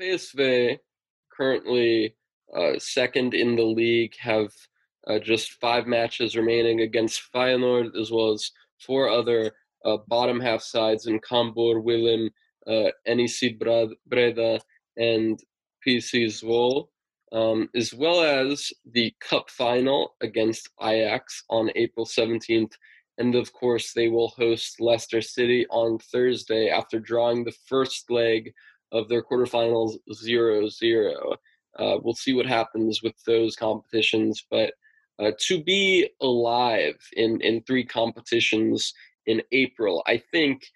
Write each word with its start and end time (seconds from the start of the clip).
PSV 0.00 0.78
currently 1.36 2.14
uh, 2.56 2.78
second 2.78 3.34
in 3.34 3.56
the 3.56 3.62
league 3.64 4.14
have 4.18 4.50
uh, 5.06 5.18
just 5.18 5.52
five 5.60 5.86
matches 5.86 6.36
remaining 6.36 6.80
against 6.80 7.22
Feyenoord 7.34 7.98
as 7.98 8.10
well 8.10 8.32
as 8.32 8.50
four 8.80 9.08
other 9.08 9.52
uh, 9.84 9.96
bottom 10.08 10.40
half 10.40 10.62
sides 10.62 11.06
in 11.06 11.20
Cambuur, 11.20 11.82
Willem, 11.82 12.30
uh, 12.66 12.90
NEC 13.06 13.58
Breda, 13.58 14.60
and 14.96 15.40
PEC 15.86 16.26
Zwolle, 16.26 16.88
um, 17.32 17.68
as 17.74 17.94
well 17.94 18.22
as 18.22 18.72
the 18.92 19.14
cup 19.20 19.50
final 19.50 20.14
against 20.20 20.68
Ajax 20.82 21.44
on 21.48 21.70
April 21.76 22.04
17th. 22.04 22.72
And 23.18 23.34
of 23.34 23.52
course, 23.52 23.92
they 23.92 24.08
will 24.08 24.28
host 24.28 24.80
Leicester 24.80 25.20
City 25.20 25.66
on 25.70 25.98
Thursday 25.98 26.68
after 26.68 27.00
drawing 27.00 27.44
the 27.44 27.56
first 27.66 28.10
leg 28.10 28.52
of 28.92 29.08
their 29.08 29.22
quarterfinals 29.22 29.96
0 30.12 30.68
0. 30.68 31.36
Uh, 31.78 31.96
we'll 32.02 32.14
see 32.14 32.34
what 32.34 32.46
happens 32.46 33.02
with 33.02 33.14
those 33.24 33.54
competitions, 33.54 34.44
but 34.50 34.72
uh, 35.18 35.32
to 35.38 35.62
be 35.62 36.08
alive 36.20 36.96
in, 37.14 37.40
in 37.40 37.62
three 37.62 37.84
competitions 37.84 38.92
in 39.26 39.42
April, 39.52 40.02
I 40.06 40.22
think 40.32 40.66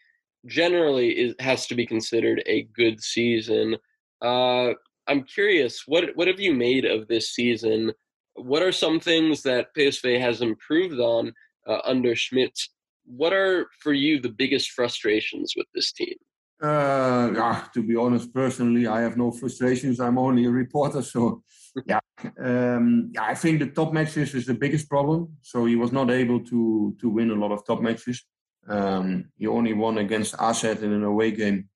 generally 0.47 1.11
it 1.11 1.41
has 1.41 1.66
to 1.69 1.75
be 1.75 1.87
considered 1.87 2.43
a 2.47 2.65
good 2.75 3.02
season. 3.02 3.77
Uh, 4.21 4.73
I'm 5.07 5.24
curious, 5.24 5.85
what 5.87 6.05
what 6.15 6.29
have 6.29 6.41
you 6.41 6.55
made 6.55 6.85
of 6.85 7.09
this 7.09 7.30
season? 7.30 7.93
What 8.35 8.63
are 8.63 8.73
some 8.73 9.01
things 9.01 9.43
that 9.43 9.74
PSV 9.77 10.21
has 10.21 10.41
improved 10.41 11.01
on 11.01 11.33
uh, 11.66 11.79
under 11.85 12.15
Schmidt? 12.15 12.59
What 13.05 13.33
are 13.33 13.66
for 13.80 13.93
you 13.93 14.21
the 14.21 14.29
biggest 14.29 14.71
frustrations 14.71 15.55
with 15.57 15.66
this 15.74 15.93
team? 15.93 16.15
Uh, 16.62 17.33
yeah, 17.34 17.65
to 17.75 17.83
be 17.83 17.97
honest, 17.97 18.33
personally, 18.33 18.87
I 18.87 19.01
have 19.01 19.16
no 19.16 19.33
frustrations. 19.33 19.98
I'm 19.98 20.16
only 20.16 20.45
a 20.45 20.51
reporter, 20.51 21.02
so 21.02 21.43
yeah. 21.87 22.01
Um, 22.38 23.11
yeah, 23.13 23.24
I 23.24 23.35
think 23.35 23.59
the 23.59 23.66
top 23.66 23.93
matches 23.93 24.35
is 24.35 24.46
the 24.46 24.55
biggest 24.55 24.88
problem. 24.88 25.37
So 25.43 25.65
he 25.65 25.74
was 25.74 25.90
not 25.90 26.10
able 26.10 26.40
to 26.45 26.95
to 27.01 27.09
win 27.09 27.30
a 27.30 27.35
lot 27.35 27.52
of 27.52 27.66
top 27.66 27.80
matches. 27.80 28.24
Um, 28.68 29.30
he 29.37 29.49
only 29.49 29.73
won 29.73 29.99
against 29.99 30.37
AZ 30.38 30.63
in 30.65 30.93
an 30.93 31.02
away 31.02 31.33
game, 31.33 31.68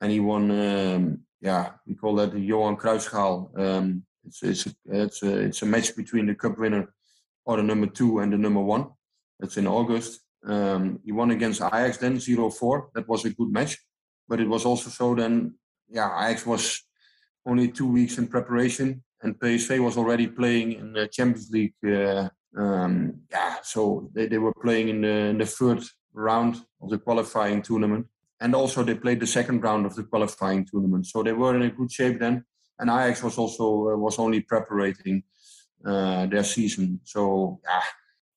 and 0.00 0.10
he 0.10 0.20
won. 0.20 0.50
Um, 0.50 1.20
yeah, 1.40 1.72
we 1.86 1.94
call 1.94 2.16
that 2.16 2.32
the 2.32 2.40
Johan 2.40 2.76
Cruijffschaal. 2.76 3.58
Um, 3.58 4.02
it's 4.26 4.42
it's 4.42 4.66
a, 4.66 4.72
it's 4.86 5.22
a 5.22 5.38
it's 5.38 5.62
a 5.62 5.66
match 5.66 5.94
between 5.94 6.26
the 6.26 6.34
cup 6.34 6.58
winner 6.58 6.92
or 7.44 7.58
the 7.58 7.62
number 7.62 7.86
two 7.86 8.18
and 8.18 8.32
the 8.32 8.38
number 8.38 8.60
one. 8.60 8.86
That's 9.38 9.58
in 9.58 9.66
August. 9.66 10.20
Um, 10.44 11.00
he 11.04 11.12
won 11.12 11.30
against 11.30 11.62
Ajax 11.62 11.98
then 11.98 12.16
0-4. 12.16 12.88
That 12.94 13.08
was 13.08 13.24
a 13.24 13.30
good 13.30 13.50
match, 13.50 13.78
but 14.28 14.40
it 14.40 14.48
was 14.48 14.64
also 14.64 14.90
so 14.90 15.14
then. 15.14 15.54
Yeah, 15.88 16.10
Ajax 16.26 16.46
was 16.46 16.82
only 17.46 17.68
two 17.70 17.86
weeks 17.86 18.18
in 18.18 18.26
preparation, 18.26 19.02
and 19.22 19.38
PSV 19.38 19.80
was 19.80 19.96
already 19.96 20.26
playing 20.26 20.72
in 20.72 20.92
the 20.92 21.08
Champions 21.08 21.50
League. 21.50 21.74
Uh, 21.86 22.28
um, 22.56 23.20
yeah, 23.30 23.56
so 23.62 24.10
they, 24.14 24.26
they 24.26 24.38
were 24.38 24.54
playing 24.54 24.88
in 24.88 25.00
the, 25.02 25.08
in 25.08 25.38
the 25.38 25.46
third 25.46 25.82
round 26.12 26.56
of 26.80 26.90
the 26.90 26.98
qualifying 26.98 27.62
tournament. 27.62 28.06
And 28.40 28.54
also 28.54 28.82
they 28.82 28.94
played 28.94 29.20
the 29.20 29.26
second 29.26 29.62
round 29.62 29.86
of 29.86 29.94
the 29.94 30.04
qualifying 30.04 30.66
tournament. 30.66 31.06
So 31.06 31.22
they 31.22 31.32
were 31.32 31.54
in 31.54 31.62
a 31.62 31.70
good 31.70 31.90
shape 31.90 32.20
then. 32.20 32.44
And 32.78 32.90
Ajax 32.90 33.22
was 33.22 33.38
also 33.38 33.90
uh, 33.90 33.96
was 33.96 34.18
only 34.18 34.40
preparing 34.40 35.22
uh, 35.84 36.26
their 36.26 36.44
season. 36.44 37.00
So 37.04 37.60
yeah, 37.64 37.82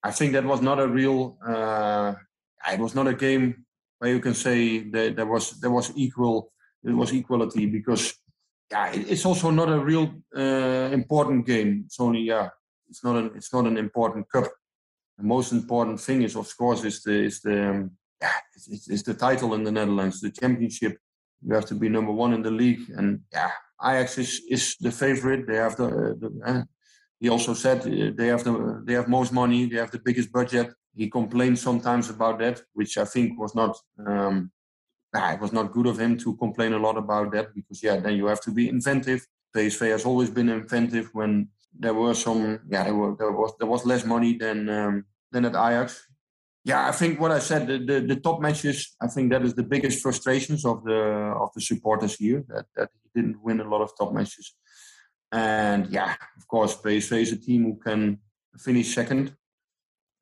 I 0.03 0.11
think 0.11 0.33
that 0.33 0.45
was 0.45 0.61
not 0.61 0.79
a 0.79 0.87
real. 0.87 1.37
Uh, 1.45 2.13
it 2.71 2.79
was 2.79 2.93
not 2.93 3.07
a 3.07 3.13
game 3.13 3.65
where 3.99 4.11
you 4.11 4.19
can 4.19 4.33
say 4.33 4.79
that 4.89 5.15
there 5.15 5.25
was 5.25 5.59
there 5.59 5.71
was 5.71 5.91
equal 5.95 6.51
it 6.83 6.91
was 6.91 7.11
equality 7.11 7.65
because 7.65 8.13
yeah 8.71 8.91
it's 8.93 9.25
also 9.25 9.49
not 9.51 9.69
a 9.69 9.79
real 9.79 10.13
uh, 10.35 10.89
important 10.91 11.45
game. 11.45 11.83
It's 11.85 11.99
only 11.99 12.21
yeah 12.21 12.49
it's 12.89 13.03
not 13.03 13.15
an 13.15 13.31
it's 13.35 13.53
not 13.53 13.65
an 13.65 13.77
important 13.77 14.29
cup 14.31 14.47
the 15.17 15.23
most 15.23 15.51
important 15.51 15.99
thing 15.99 16.21
is, 16.21 16.35
of 16.35 16.55
course, 16.55 16.83
is 16.83 17.01
the 17.01 17.25
is 17.25 17.41
the 17.41 17.69
um, 17.69 17.91
yeah, 18.21 18.37
it's, 18.55 18.87
it's, 18.87 19.03
the 19.03 19.13
title 19.13 19.53
in 19.55 19.63
the 19.63 19.71
Netherlands, 19.71 20.21
the 20.21 20.31
championship. 20.31 20.97
You 21.45 21.53
have 21.55 21.65
to 21.65 21.75
be 21.75 21.89
number 21.89 22.11
one 22.11 22.33
in 22.33 22.41
the 22.41 22.51
league, 22.51 22.89
and 22.95 23.21
yeah, 23.31 23.51
Ajax 23.83 24.17
is 24.17 24.41
is 24.49 24.75
the 24.79 24.91
favorite. 24.91 25.47
They 25.47 25.55
have 25.55 25.75
the, 25.75 25.85
uh, 25.85 26.13
the 26.21 26.29
uh, 26.45 26.63
he 27.19 27.29
also 27.29 27.53
said 27.53 27.79
uh, 27.81 28.11
they 28.15 28.27
have 28.27 28.43
the 28.43 28.83
they 28.85 28.93
have 28.93 29.07
most 29.07 29.33
money, 29.33 29.65
they 29.65 29.77
have 29.77 29.91
the 29.91 30.01
biggest 30.05 30.31
budget. 30.31 30.71
He 30.97 31.09
complained 31.09 31.59
sometimes 31.59 32.09
about 32.09 32.39
that, 32.39 32.61
which 32.73 32.97
I 32.97 33.05
think 33.05 33.39
was 33.39 33.53
not 33.53 33.77
um, 34.05 34.51
nah, 35.13 35.33
it 35.33 35.39
was 35.39 35.53
not 35.53 35.71
good 35.71 35.87
of 35.87 35.99
him 35.99 36.17
to 36.17 36.35
complain 36.37 36.73
a 36.73 36.79
lot 36.79 36.97
about 36.97 37.31
that 37.31 37.53
because 37.53 37.81
yeah, 37.83 37.97
then 37.97 38.15
you 38.15 38.25
have 38.27 38.41
to 38.41 38.51
be 38.51 38.69
inventive. 38.69 39.25
PSV 39.55 39.91
has 39.91 40.05
always 40.05 40.29
been 40.29 40.49
inventive 40.49 41.09
when 41.13 41.49
there 41.79 41.93
were 41.93 42.13
some 42.13 42.59
yeah 42.69 42.83
there, 42.83 42.95
were, 42.95 43.15
there 43.17 43.31
was 43.31 43.53
there 43.59 43.67
was 43.67 43.85
less 43.85 44.05
money 44.05 44.37
than 44.37 44.69
um, 44.69 45.05
than 45.31 45.45
at 45.45 45.51
Ajax. 45.51 46.05
Yeah, 46.63 46.87
I 46.87 46.91
think 46.91 47.19
what 47.19 47.31
I 47.31 47.39
said 47.39 47.67
the, 47.67 47.77
the, 47.77 47.99
the 48.01 48.15
top 48.17 48.41
matches. 48.41 48.95
I 49.01 49.07
think 49.07 49.31
that 49.31 49.43
is 49.43 49.53
the 49.53 49.63
biggest 49.63 50.01
frustrations 50.01 50.65
of 50.65 50.83
the 50.83 51.01
of 51.43 51.49
the 51.53 51.61
supporters 51.61 52.15
here 52.15 52.43
that 52.49 52.65
that 52.75 52.89
he 53.01 53.21
didn't 53.21 53.41
win 53.41 53.61
a 53.61 53.69
lot 53.69 53.81
of 53.81 53.91
top 53.97 54.13
matches. 54.13 54.55
And 55.31 55.87
yeah, 55.87 56.15
of 56.37 56.47
course, 56.47 56.75
PSV 56.77 57.21
is 57.21 57.31
a 57.33 57.37
team 57.37 57.63
who 57.63 57.75
can 57.77 58.19
finish 58.57 58.93
second, 58.93 59.35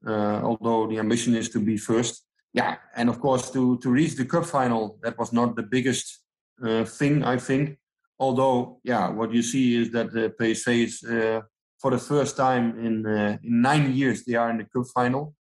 although 0.06 0.88
the 0.88 1.00
ambition 1.00 1.36
is 1.36 1.50
to 1.50 1.60
be 1.60 1.78
first. 1.78 2.26
Yeah, 2.54 2.76
and 2.96 3.10
of 3.10 3.20
course 3.20 3.52
to 3.52 3.78
to 3.80 3.90
reach 3.90 4.16
the 4.16 4.26
cup 4.26 4.46
final 4.46 4.98
that 5.04 5.18
was 5.18 5.32
not 5.34 5.56
the 5.56 5.64
biggest 5.64 6.22
uh, 6.64 6.86
thing 6.86 7.24
I 7.24 7.38
think 7.38 7.78
although 8.20 8.80
yeah, 8.84 9.10
what 9.10 9.34
you 9.34 9.42
see 9.42 9.82
is 9.82 9.92
that 9.92 10.12
the 10.12 10.34
PSV 10.40 10.84
is 10.84 11.04
uh, 11.04 11.42
for 11.80 11.92
the 11.92 11.98
first 11.98 12.38
time 12.38 12.78
in 12.80 13.06
uh, 13.06 13.38
in 13.44 13.62
nine 13.62 13.94
years 13.94 14.24
they 14.24 14.36
are 14.36 14.50
in 14.50 14.58
the 14.58 14.66
cup 14.66 14.86
final. 14.94 15.36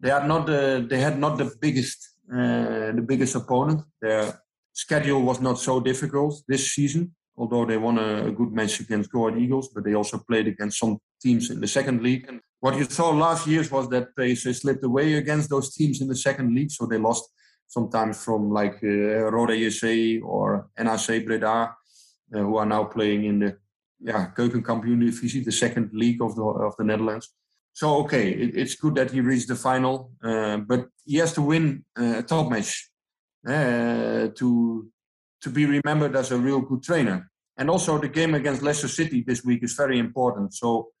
They 0.00 0.10
are 0.10 0.26
not 0.26 0.46
the 0.46 0.86
they 0.88 1.00
had 1.00 1.18
not 1.18 1.38
the 1.38 1.50
biggest 1.60 1.98
uh, 2.32 2.92
the 2.92 3.04
biggest 3.06 3.34
opponent. 3.34 3.82
Their 4.00 4.40
schedule 4.72 5.22
was 5.22 5.40
not 5.40 5.58
so 5.58 5.80
difficult 5.80 6.42
this 6.48 6.74
season, 6.74 7.14
although 7.36 7.64
they 7.64 7.78
won 7.78 7.98
a, 7.98 8.26
a 8.26 8.32
good 8.32 8.52
match 8.52 8.80
against 8.80 9.12
Go 9.12 9.28
Ahead 9.28 9.40
Eagles, 9.40 9.68
but 9.68 9.84
they 9.84 9.94
also 9.94 10.18
played 10.18 10.48
against 10.48 10.78
some 10.78 10.98
teams 11.22 11.50
in 11.50 11.60
the 11.60 11.68
second 11.68 12.02
league. 12.02 12.26
And 12.28 12.40
what 12.64 12.78
you 12.78 12.84
saw 12.84 13.10
last 13.10 13.46
year 13.46 13.62
was 13.70 13.90
that 13.90 14.06
they 14.16 14.34
slipped 14.34 14.82
away 14.82 15.12
against 15.22 15.50
those 15.50 15.74
teams 15.74 16.00
in 16.00 16.08
the 16.08 16.16
second 16.16 16.54
league, 16.54 16.70
so 16.70 16.86
they 16.86 16.96
lost 16.96 17.24
sometimes 17.66 18.24
from 18.24 18.50
like 18.50 18.76
uh, 18.82 19.30
Roda 19.34 19.52
JC 19.52 20.22
or 20.22 20.70
NAC 20.78 21.26
Breda 21.26 21.74
uh, 22.34 22.38
who 22.38 22.56
are 22.56 22.64
now 22.64 22.84
playing 22.84 23.26
in 23.26 23.38
the 23.40 23.58
yeah, 24.00 24.30
Keukenkampioen 24.34 25.00
Divisie, 25.00 25.44
the 25.44 25.52
second 25.52 25.90
league 25.92 26.22
of 26.22 26.36
the 26.36 26.42
of 26.42 26.74
the 26.78 26.84
Netherlands. 26.84 27.34
So 27.74 27.86
okay, 28.02 28.30
it, 28.30 28.56
it's 28.56 28.76
good 28.76 28.94
that 28.94 29.10
he 29.10 29.20
reached 29.20 29.48
the 29.48 29.56
final, 29.56 30.12
uh, 30.22 30.56
but 30.56 30.88
he 31.04 31.16
has 31.18 31.34
to 31.34 31.42
win 31.42 31.84
uh, 32.00 32.20
a 32.20 32.22
top 32.22 32.50
match 32.50 32.90
uh, 33.46 34.28
to 34.38 34.88
to 35.42 35.48
be 35.50 35.66
remembered 35.66 36.16
as 36.16 36.32
a 36.32 36.38
real 36.38 36.62
good 36.62 36.82
trainer. 36.82 37.30
And 37.58 37.68
also 37.68 37.98
the 37.98 38.08
game 38.08 38.34
against 38.34 38.62
Leicester 38.62 38.88
City 38.88 39.22
this 39.22 39.44
week 39.44 39.62
is 39.62 39.74
very 39.74 39.98
important. 39.98 40.54
So 40.54 40.93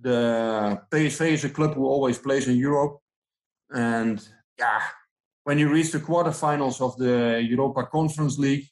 the 0.00 0.80
PSV 0.90 1.32
is 1.32 1.44
a 1.44 1.50
club 1.50 1.74
who 1.74 1.86
always 1.86 2.18
plays 2.18 2.48
in 2.48 2.56
Europe, 2.56 2.98
and 3.70 4.26
yeah, 4.58 4.82
when 5.44 5.58
you 5.58 5.68
reach 5.70 5.92
the 5.92 6.00
quarterfinals 6.00 6.80
of 6.80 6.96
the 6.98 7.42
Europa 7.42 7.86
Conference 7.86 8.38
League, 8.38 8.68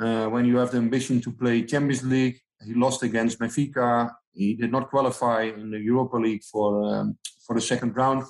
uh, 0.00 0.26
when 0.26 0.44
you 0.44 0.56
have 0.56 0.70
the 0.70 0.78
ambition 0.78 1.20
to 1.20 1.30
play 1.30 1.62
Champions 1.62 2.04
League. 2.04 2.40
He 2.64 2.74
lost 2.74 3.02
against 3.02 3.38
Benfica. 3.38 4.10
He 4.32 4.54
did 4.54 4.72
not 4.72 4.88
qualify 4.88 5.42
in 5.42 5.70
the 5.70 5.78
Europa 5.78 6.16
League 6.16 6.42
for 6.42 6.82
um, 6.84 7.18
for 7.46 7.54
the 7.54 7.60
second 7.60 7.94
round. 7.96 8.24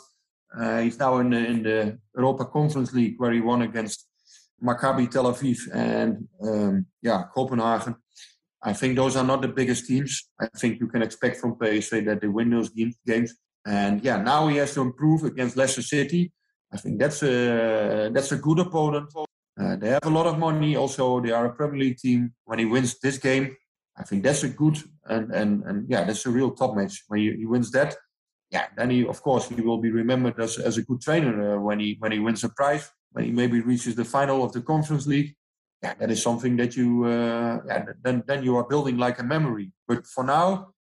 Uh, 0.57 0.81
he's 0.81 0.99
now 0.99 1.19
in 1.19 1.31
the 1.31 1.39
in 1.39 1.63
the 1.63 1.99
Europa 2.15 2.45
Conference 2.47 2.93
League 2.93 3.15
where 3.19 3.33
he 3.33 3.41
won 3.41 3.63
against 3.63 4.09
Maccabi 4.63 5.11
Tel 5.11 5.33
Aviv 5.33 5.59
and 5.73 6.29
um, 6.43 6.87
yeah 7.01 7.25
Copenhagen. 7.35 7.97
I 8.65 8.73
think 8.73 8.97
those 8.97 9.15
are 9.15 9.25
not 9.25 9.43
the 9.43 9.49
biggest 9.49 9.87
teams. 9.87 10.31
I 10.41 10.47
think 10.57 10.81
you 10.81 10.89
can 10.89 11.03
expect 11.03 11.37
from 11.37 11.57
PSV 11.57 12.07
that 12.07 12.23
they 12.23 12.29
win 12.29 12.51
those 12.51 12.71
games. 12.71 13.35
And 13.67 14.03
yeah, 14.03 14.17
now 14.17 14.49
he 14.49 14.57
has 14.57 14.73
to 14.75 14.81
improve 14.81 15.23
against 15.25 15.57
Leicester 15.57 15.83
City. 15.83 16.33
I 16.73 16.79
think 16.79 16.99
that's 16.99 17.23
a 17.23 18.11
that's 18.13 18.33
a 18.33 18.37
good 18.37 18.59
opponent. 18.59 19.13
Uh, 19.61 19.77
they 19.77 19.91
have 19.91 20.05
a 20.05 20.11
lot 20.11 20.27
of 20.27 20.39
money. 20.39 20.77
Also, 20.77 21.21
they 21.21 21.31
are 21.31 21.47
a 21.47 21.53
Premier 21.53 21.79
League 21.79 21.99
team. 21.99 22.33
When 22.47 22.59
he 22.59 22.65
wins 22.65 22.99
this 23.01 23.19
game, 23.19 23.55
I 23.97 24.03
think 24.03 24.23
that's 24.25 24.43
a 24.43 24.49
good 24.49 24.79
and 25.05 25.31
and 25.33 25.63
and 25.65 25.89
yeah, 25.89 26.05
that's 26.05 26.27
a 26.27 26.31
real 26.31 26.51
top 26.51 26.75
match. 26.75 27.05
When 27.09 27.21
he, 27.21 27.37
he 27.37 27.47
wins 27.47 27.71
that, 27.73 27.95
yeah, 28.51 28.67
then 28.77 28.91
he 28.91 29.07
of 29.07 29.23
course 29.23 29.49
he 29.49 29.61
will 29.61 29.79
be 29.79 29.91
remembered 29.91 30.41
as 30.41 30.59
as 30.59 30.79
a 30.79 30.83
good 30.83 31.01
trainer 31.03 31.35
uh, 31.55 31.61
when 31.61 31.81
he 31.81 31.97
when 31.99 32.13
he 32.13 32.19
wins 32.19 32.45
a 32.45 32.49
prize. 32.49 32.91
When 33.13 33.25
he 33.27 33.31
maybe 33.31 33.61
reaches 33.61 33.95
the 33.95 34.05
final 34.05 34.43
of 34.43 34.53
the 34.53 34.63
Conference 34.63 35.07
League, 35.07 35.37
yeah, 35.85 35.95
that 36.01 36.11
is 36.11 36.23
something 36.29 36.57
that 36.61 36.73
you 36.79 36.89
uh, 37.05 37.55
yeah 37.69 37.85
then 38.05 38.17
then 38.29 38.41
you 38.47 38.57
are 38.59 38.67
building 38.73 38.97
like 39.07 39.17
a 39.25 39.27
memory. 39.35 39.67
But 39.89 40.01
for 40.15 40.25
now, 40.25 40.49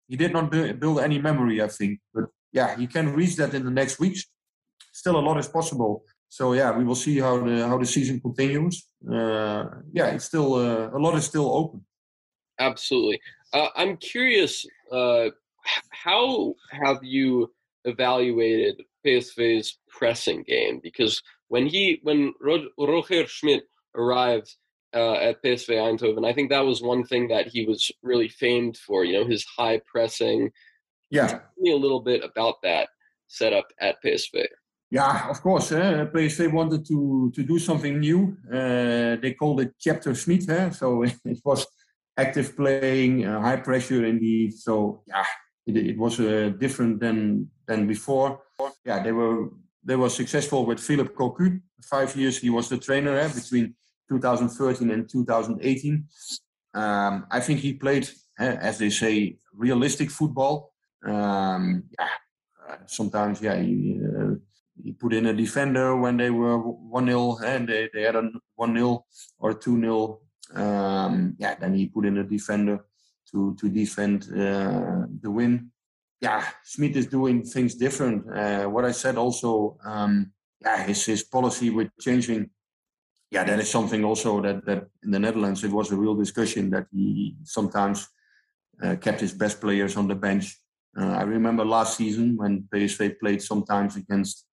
he 0.09 0.15
did 0.23 0.31
not 0.37 0.45
build 0.83 0.97
any 1.07 1.19
memory, 1.29 1.57
I 1.61 1.69
think. 1.77 1.99
But 2.13 2.25
yeah, 2.51 2.69
he 2.81 2.87
can 2.87 3.13
reach 3.19 3.35
that 3.35 3.53
in 3.53 3.63
the 3.65 3.75
next 3.81 3.99
weeks. 3.99 4.21
Still, 5.01 5.17
a 5.19 5.23
lot 5.27 5.37
is 5.37 5.49
possible 5.59 6.03
so 6.29 6.51
yeah, 6.51 6.77
we 6.77 6.83
will 6.83 6.95
see 6.95 7.19
how 7.19 7.35
the 7.47 7.67
how 7.67 7.77
the 7.77 7.85
season 7.85 8.19
continues. 8.19 8.89
Uh, 9.07 9.65
yeah, 9.93 10.07
it's 10.07 10.25
still 10.25 10.55
uh, 10.55 10.89
a 10.97 10.99
lot 10.99 11.15
is 11.15 11.25
still 11.25 11.49
open. 11.59 11.85
Absolutely. 12.59 13.21
Uh, 13.53 13.69
I'm 13.75 13.95
curious, 13.97 14.65
uh, 14.91 15.27
how 15.91 16.55
have 16.71 16.99
you 17.03 17.53
evaluated 17.85 18.83
PSV's 19.05 19.79
pressing 19.87 20.43
game? 20.43 20.81
Because 20.83 21.21
when 21.47 21.67
he, 21.67 21.99
when 22.03 22.33
Roger 22.41 23.27
Schmidt 23.27 23.63
arrived 23.95 24.53
uh, 24.95 25.15
at 25.15 25.43
PSV 25.43 25.69
Eindhoven, 25.69 26.25
I 26.25 26.33
think 26.33 26.49
that 26.49 26.65
was 26.65 26.81
one 26.81 27.03
thing 27.03 27.27
that 27.27 27.47
he 27.47 27.65
was 27.65 27.91
really 28.01 28.29
famed 28.29 28.77
for. 28.77 29.03
You 29.03 29.19
know, 29.19 29.27
his 29.27 29.45
high 29.57 29.81
pressing. 29.85 30.51
Yeah. 31.09 31.27
Tell 31.27 31.41
me 31.57 31.71
a 31.71 31.77
little 31.77 32.01
bit 32.01 32.23
about 32.23 32.55
that 32.63 32.89
setup 33.27 33.67
at 33.79 34.01
PSV. 34.03 34.45
Yeah, 34.91 35.29
of 35.29 35.41
course. 35.41 35.71
Uh, 35.71 36.07
PSV 36.13 36.51
wanted 36.51 36.85
to 36.87 37.31
to 37.35 37.43
do 37.43 37.59
something 37.59 37.99
new. 37.99 38.37
Uh, 38.51 39.15
they 39.21 39.35
called 39.37 39.61
it 39.61 39.73
Chapter 39.79 40.15
Schmidt. 40.15 40.49
Eh? 40.49 40.69
So 40.69 41.03
it 41.25 41.39
was 41.43 41.65
active 42.17 42.55
playing, 42.55 43.25
uh, 43.25 43.41
high 43.41 43.57
pressure 43.57 44.05
indeed. 44.05 44.53
So 44.53 45.03
yeah, 45.07 45.25
it, 45.65 45.77
it 45.77 45.97
was 45.97 46.19
uh, 46.19 46.53
different 46.57 46.99
than 46.99 47.49
than 47.67 47.87
before. 47.87 48.41
Yeah, 48.85 49.03
they 49.03 49.11
were 49.11 49.49
they 49.83 49.95
were 49.95 50.09
successful 50.09 50.65
with 50.65 50.79
Phillip 50.79 51.15
Cocu. 51.15 51.61
Five 51.83 52.15
years 52.15 52.39
he 52.39 52.49
was 52.49 52.69
the 52.69 52.77
trainer 52.77 53.17
eh, 53.17 53.27
between 53.33 53.75
2013 54.09 54.91
and 54.91 55.09
2018. 55.09 56.05
Um, 56.73 57.25
I 57.31 57.39
think 57.39 57.59
he 57.59 57.73
played, 57.73 58.09
eh, 58.39 58.57
as 58.59 58.77
they 58.77 58.89
say, 58.89 59.37
realistic 59.53 60.11
football. 60.11 60.73
Um, 61.05 61.83
yeah, 61.97 62.07
uh, 62.67 62.77
sometimes 62.87 63.41
yeah 63.41 63.55
he, 63.55 63.99
uh, 64.03 64.35
he 64.83 64.91
put 64.91 65.13
in 65.13 65.27
a 65.27 65.33
defender 65.33 65.95
when 65.95 66.17
they 66.17 66.31
were 66.31 66.57
one 66.57 67.05
0 67.05 67.37
and 67.45 67.69
they, 67.69 67.89
they 67.93 68.01
had 68.01 68.15
a 68.15 68.31
one 68.55 68.73
0 68.75 69.05
or 69.37 69.53
two 69.53 69.79
0 69.79 70.19
um, 70.53 71.35
yeah, 71.39 71.55
then 71.55 71.73
he 71.73 71.87
put 71.87 72.05
in 72.05 72.17
a 72.17 72.23
defender 72.23 72.85
to 73.31 73.55
to 73.59 73.69
defend 73.69 74.23
uh, 74.31 75.05
the 75.21 75.31
win. 75.31 75.71
Yeah, 76.21 76.45
Schmidt 76.63 76.95
is 76.95 77.07
doing 77.07 77.43
things 77.43 77.75
different. 77.75 78.25
Uh, 78.29 78.65
what 78.65 78.85
I 78.85 78.91
said 78.91 79.17
also, 79.17 79.77
um, 79.83 80.31
yeah, 80.61 80.83
his 80.83 81.05
his 81.05 81.23
policy 81.23 81.69
with 81.69 81.89
changing. 81.99 82.49
Yeah, 83.31 83.43
that 83.43 83.59
is 83.59 83.69
something 83.69 84.05
also 84.05 84.41
that 84.41 84.65
that 84.65 84.87
in 85.03 85.11
the 85.11 85.19
Netherlands 85.19 85.63
it 85.63 85.71
was 85.71 85.91
a 85.91 85.95
real 85.95 86.15
discussion 86.15 86.69
that 86.69 86.87
he 86.91 87.35
sometimes 87.43 88.07
uh, 88.83 88.95
kept 88.95 89.19
his 89.21 89.33
best 89.33 89.59
players 89.59 89.97
on 89.97 90.07
the 90.07 90.15
bench. 90.15 90.57
Uh, 90.97 91.11
I 91.11 91.23
remember 91.23 91.65
last 91.65 91.97
season 91.97 92.37
when 92.37 92.67
PSV 92.73 93.19
played 93.19 93.41
sometimes 93.41 93.95
against 93.95 94.45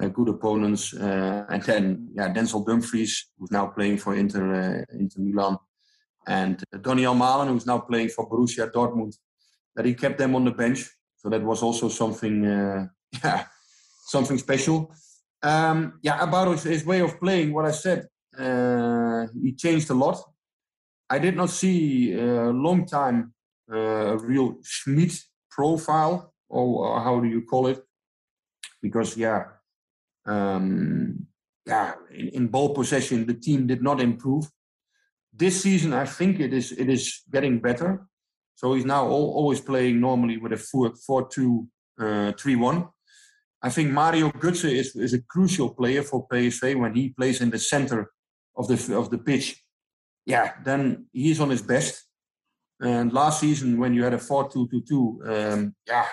uh, 0.00 0.08
good 0.08 0.28
opponents. 0.28 0.94
Uh, 0.94 1.44
and 1.48 1.62
then, 1.62 2.08
yeah, 2.14 2.32
Denzel 2.32 2.66
Dumfries, 2.66 3.30
who's 3.38 3.50
now 3.50 3.66
playing 3.66 3.98
for 3.98 4.14
Inter, 4.14 4.54
uh, 4.54 4.96
Inter 4.96 5.20
Milan, 5.20 5.58
and 6.26 6.62
Donyell 6.74 7.16
Malen, 7.16 7.48
who's 7.48 7.66
now 7.66 7.78
playing 7.78 8.08
for 8.08 8.28
Borussia 8.28 8.70
Dortmund, 8.70 9.16
that 9.76 9.84
he 9.84 9.94
kept 9.94 10.18
them 10.18 10.34
on 10.34 10.44
the 10.44 10.50
bench. 10.50 10.88
So 11.16 11.28
that 11.30 11.42
was 11.42 11.62
also 11.62 11.88
something, 11.88 12.44
yeah, 13.24 13.44
something 14.06 14.38
special. 14.38 14.92
Um, 15.42 16.00
yeah, 16.02 16.22
about 16.22 16.48
his, 16.48 16.62
his, 16.64 16.84
way 16.84 17.00
of 17.00 17.20
playing, 17.20 17.52
what 17.52 17.64
I 17.64 17.70
said, 17.70 18.08
uh, 18.36 19.26
he 19.40 19.52
changed 19.52 19.88
a 19.90 19.94
lot. 19.94 20.20
I 21.08 21.18
did 21.18 21.36
not 21.36 21.50
see 21.50 22.12
a 22.12 22.50
long 22.50 22.86
time 22.86 23.32
uh, 23.72 24.14
a 24.14 24.18
real 24.18 24.56
Schmidt 24.62 25.12
profile, 25.50 26.32
or, 26.48 26.86
or, 26.86 27.00
how 27.02 27.20
do 27.20 27.28
you 27.28 27.42
call 27.42 27.66
it? 27.66 27.82
Because 28.80 29.16
yeah, 29.16 29.44
um, 30.26 31.26
yeah, 31.66 31.94
in, 32.10 32.28
in 32.28 32.46
ball 32.46 32.74
possession, 32.74 33.26
the 33.26 33.34
team 33.34 33.66
did 33.66 33.82
not 33.82 34.00
improve. 34.00 34.46
This 35.32 35.62
season, 35.62 35.92
I 35.92 36.06
think 36.06 36.40
it 36.40 36.52
is 36.52 36.72
it 36.72 36.88
is 36.88 37.22
getting 37.30 37.60
better. 37.60 38.06
So 38.54 38.74
he's 38.74 38.86
now 38.86 39.06
all, 39.06 39.34
always 39.34 39.60
playing 39.60 40.00
normally 40.00 40.38
with 40.38 40.52
a 40.52 40.56
4 40.56 40.94
4 41.06 41.28
2 41.28 41.68
uh, 42.00 42.32
3 42.32 42.56
1. 42.56 42.88
I 43.62 43.70
think 43.70 43.90
Mario 43.90 44.30
Götze 44.30 44.72
is, 44.72 44.94
is 44.94 45.14
a 45.14 45.22
crucial 45.22 45.70
player 45.70 46.02
for 46.02 46.28
PSV 46.28 46.78
when 46.78 46.94
he 46.94 47.10
plays 47.10 47.40
in 47.40 47.50
the 47.50 47.58
center 47.58 48.12
of 48.56 48.68
the 48.68 48.96
of 48.96 49.10
the 49.10 49.18
pitch. 49.18 49.62
Yeah, 50.26 50.52
then 50.64 51.06
he's 51.12 51.40
on 51.40 51.50
his 51.50 51.62
best. 51.62 52.04
And 52.80 53.12
last 53.12 53.40
season, 53.40 53.78
when 53.78 53.94
you 53.94 54.04
had 54.04 54.14
a 54.14 54.18
4 54.18 54.50
2 54.50 54.68
2 54.68 54.82
2, 54.88 55.22
um, 55.24 55.74
yeah, 55.86 56.06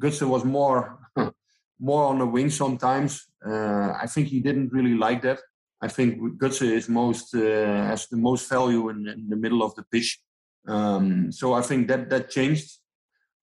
Götze 0.00 0.26
was 0.26 0.44
more 0.44 0.98
more 1.78 2.04
on 2.04 2.18
the 2.18 2.26
wing 2.26 2.50
sometimes. 2.50 3.26
Uh, 3.44 3.92
I 4.00 4.06
think 4.06 4.28
he 4.28 4.40
didn't 4.40 4.72
really 4.72 4.94
like 4.94 5.22
that. 5.22 5.40
I 5.80 5.88
think 5.88 6.18
Götze 6.40 6.70
is 6.70 6.88
most 6.88 7.34
uh, 7.34 7.86
has 7.90 8.08
the 8.08 8.16
most 8.16 8.48
value 8.48 8.88
in, 8.88 9.06
in, 9.08 9.28
the 9.28 9.36
middle 9.36 9.62
of 9.62 9.74
the 9.74 9.84
pitch. 9.92 10.18
Um, 10.66 11.30
so 11.30 11.52
I 11.52 11.62
think 11.62 11.88
that 11.88 12.08
that 12.10 12.30
changed. 12.30 12.78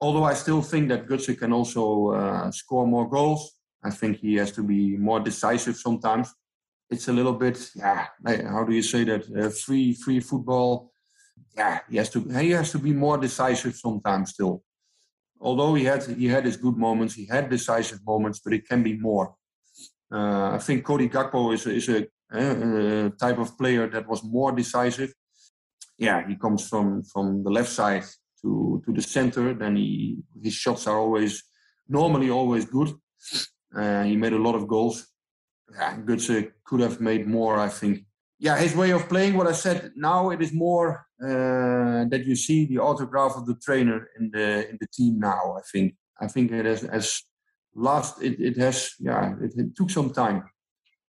Although 0.02 0.24
I 0.24 0.34
still 0.34 0.62
think 0.62 0.90
that 0.90 1.08
Götze 1.08 1.38
can 1.38 1.54
also 1.54 2.12
uh, 2.12 2.52
score 2.52 2.88
more 2.88 3.08
goals. 3.08 3.56
I 3.84 3.92
think 3.92 4.18
he 4.18 4.36
has 4.36 4.52
to 4.54 4.64
be 4.64 4.98
more 4.98 5.20
decisive 5.20 5.76
sometimes. 5.76 6.34
It's 6.90 7.08
a 7.08 7.14
little 7.14 7.34
bit, 7.34 7.58
yeah. 7.76 8.08
How 8.26 8.64
do 8.64 8.74
you 8.74 8.82
say 8.82 9.04
that? 9.06 9.24
Uh, 9.30 9.50
free, 9.50 9.94
free 9.94 10.20
football. 10.20 10.92
Yeah, 11.56 11.80
he 11.90 11.98
has 11.98 12.10
to. 12.12 12.20
He 12.22 12.52
has 12.52 12.72
to 12.72 12.80
be 12.80 12.94
more 12.94 13.18
decisive 13.18 13.76
sometimes 13.76 14.32
still 14.32 14.64
although 15.42 15.74
he 15.74 15.84
had 15.84 16.04
he 16.04 16.28
had 16.28 16.46
his 16.46 16.56
good 16.56 16.78
moments, 16.78 17.16
he 17.16 17.26
had 17.26 17.50
decisive 17.50 18.00
moments, 18.06 18.40
but 18.44 18.54
it 18.54 18.68
can 18.68 18.84
be 18.84 18.98
more. 18.98 19.36
Uh, 20.14 20.52
I 20.52 20.60
think 20.60 20.86
Cody 20.86 21.10
Gakpo 21.10 21.54
is 21.54 21.66
is 21.66 21.90
a, 21.90 22.08
a, 22.34 23.10
type 23.12 23.40
of 23.40 23.58
player 23.58 23.90
that 23.90 24.08
was 24.08 24.24
more 24.24 24.52
decisive. 24.52 25.14
Yeah, 25.98 26.28
he 26.28 26.36
comes 26.36 26.68
from 26.70 27.04
from 27.04 27.44
the 27.44 27.50
left 27.50 27.70
side 27.70 28.06
to 28.42 28.82
to 28.86 28.94
the 28.94 29.02
center. 29.02 29.54
Then 29.54 29.76
he 29.76 30.18
his 30.44 30.54
shots 30.54 30.88
are 30.88 30.98
always 30.98 31.44
normally 31.88 32.30
always 32.30 32.66
good. 32.66 32.90
Uh, 33.76 34.04
he 34.04 34.16
made 34.16 34.34
a 34.34 34.44
lot 34.48 34.56
of 34.56 34.68
goals. 34.68 35.08
Yeah, 35.74 35.98
Götze 35.98 36.52
could 36.66 36.82
have 36.82 37.00
made 37.00 37.28
more, 37.28 37.58
I 37.58 37.70
think. 37.70 38.06
Yeah, 38.40 38.58
his 38.58 38.76
way 38.76 38.92
of 38.92 39.08
playing. 39.08 39.36
What 39.36 39.48
I 39.48 39.54
said 39.54 39.92
now, 39.96 40.32
it 40.32 40.42
is 40.42 40.52
more 40.52 41.06
uh, 41.24 42.06
that 42.10 42.24
you 42.26 42.36
see 42.36 42.66
the 42.66 42.80
autograph 42.80 43.34
of 43.36 43.46
the 43.46 43.56
trainer 43.56 44.10
in 44.20 44.32
the 44.32 44.70
in 44.70 44.78
the 44.82 44.88
team 44.88 45.20
now. 45.20 45.56
I 45.58 45.62
think 45.72 45.96
I 46.20 46.28
think 46.28 46.52
it 46.52 46.66
has, 46.66 46.82
has 46.82 47.24
last 47.76 48.22
it, 48.22 48.40
it 48.40 48.58
has 48.58 48.94
yeah 49.00 49.36
it, 49.42 49.52
it, 49.56 49.76
took 49.76 49.90
some 49.92 50.10
time, 50.10 50.44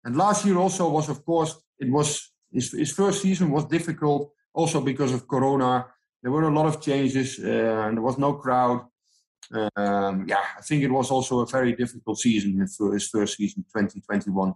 and 0.05 0.17
last 0.17 0.45
year 0.45 0.59
also 0.59 0.89
was 0.91 1.09
of 1.09 1.25
course 1.25 1.57
it 1.79 1.91
was 1.91 2.31
his, 2.53 2.73
his 2.73 2.93
first 2.93 3.23
season 3.23 3.51
was 3.51 3.65
difficult 3.65 4.33
also 4.53 4.81
because 4.81 5.13
of 5.13 5.27
Corona. 5.27 5.87
There 6.25 6.33
were 6.33 6.49
a 6.49 6.55
lot 6.55 6.65
of 6.65 6.81
changes 6.81 7.39
uh, 7.39 7.85
and 7.85 7.99
there 7.99 8.03
was 8.03 8.17
no 8.17 8.33
crowd. 8.33 8.87
Um, 9.53 10.25
yeah, 10.27 10.45
I 10.59 10.63
think 10.63 10.83
it 10.83 10.91
was 10.91 11.11
also 11.11 11.41
a 11.41 11.47
very 11.47 11.75
difficult 11.75 12.19
season 12.19 12.67
for 12.67 12.95
his 12.95 13.09
first 13.09 13.37
season, 13.37 13.63
2021. 13.65 14.55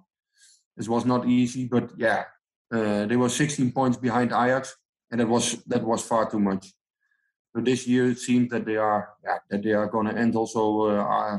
This 0.74 0.88
was 0.88 1.04
not 1.04 1.28
easy, 1.28 1.66
but 1.66 1.90
yeah, 1.98 2.24
uh, 2.72 3.04
they 3.04 3.16
were 3.16 3.28
16 3.28 3.70
points 3.72 3.98
behind 3.98 4.32
Ajax 4.32 4.76
and 5.10 5.20
that 5.20 5.28
was 5.28 5.62
that 5.66 5.84
was 5.84 6.02
far 6.02 6.30
too 6.30 6.40
much. 6.40 6.72
So 7.54 7.60
this 7.62 7.86
year 7.86 8.10
it 8.12 8.18
seems 8.18 8.48
that 8.50 8.64
they 8.64 8.76
are 8.76 9.10
yeah, 9.22 9.38
that 9.50 9.62
they 9.62 9.72
are 9.72 9.88
going 9.88 10.06
to 10.06 10.16
end 10.16 10.36
also 10.36 10.88
uh, 10.88 11.38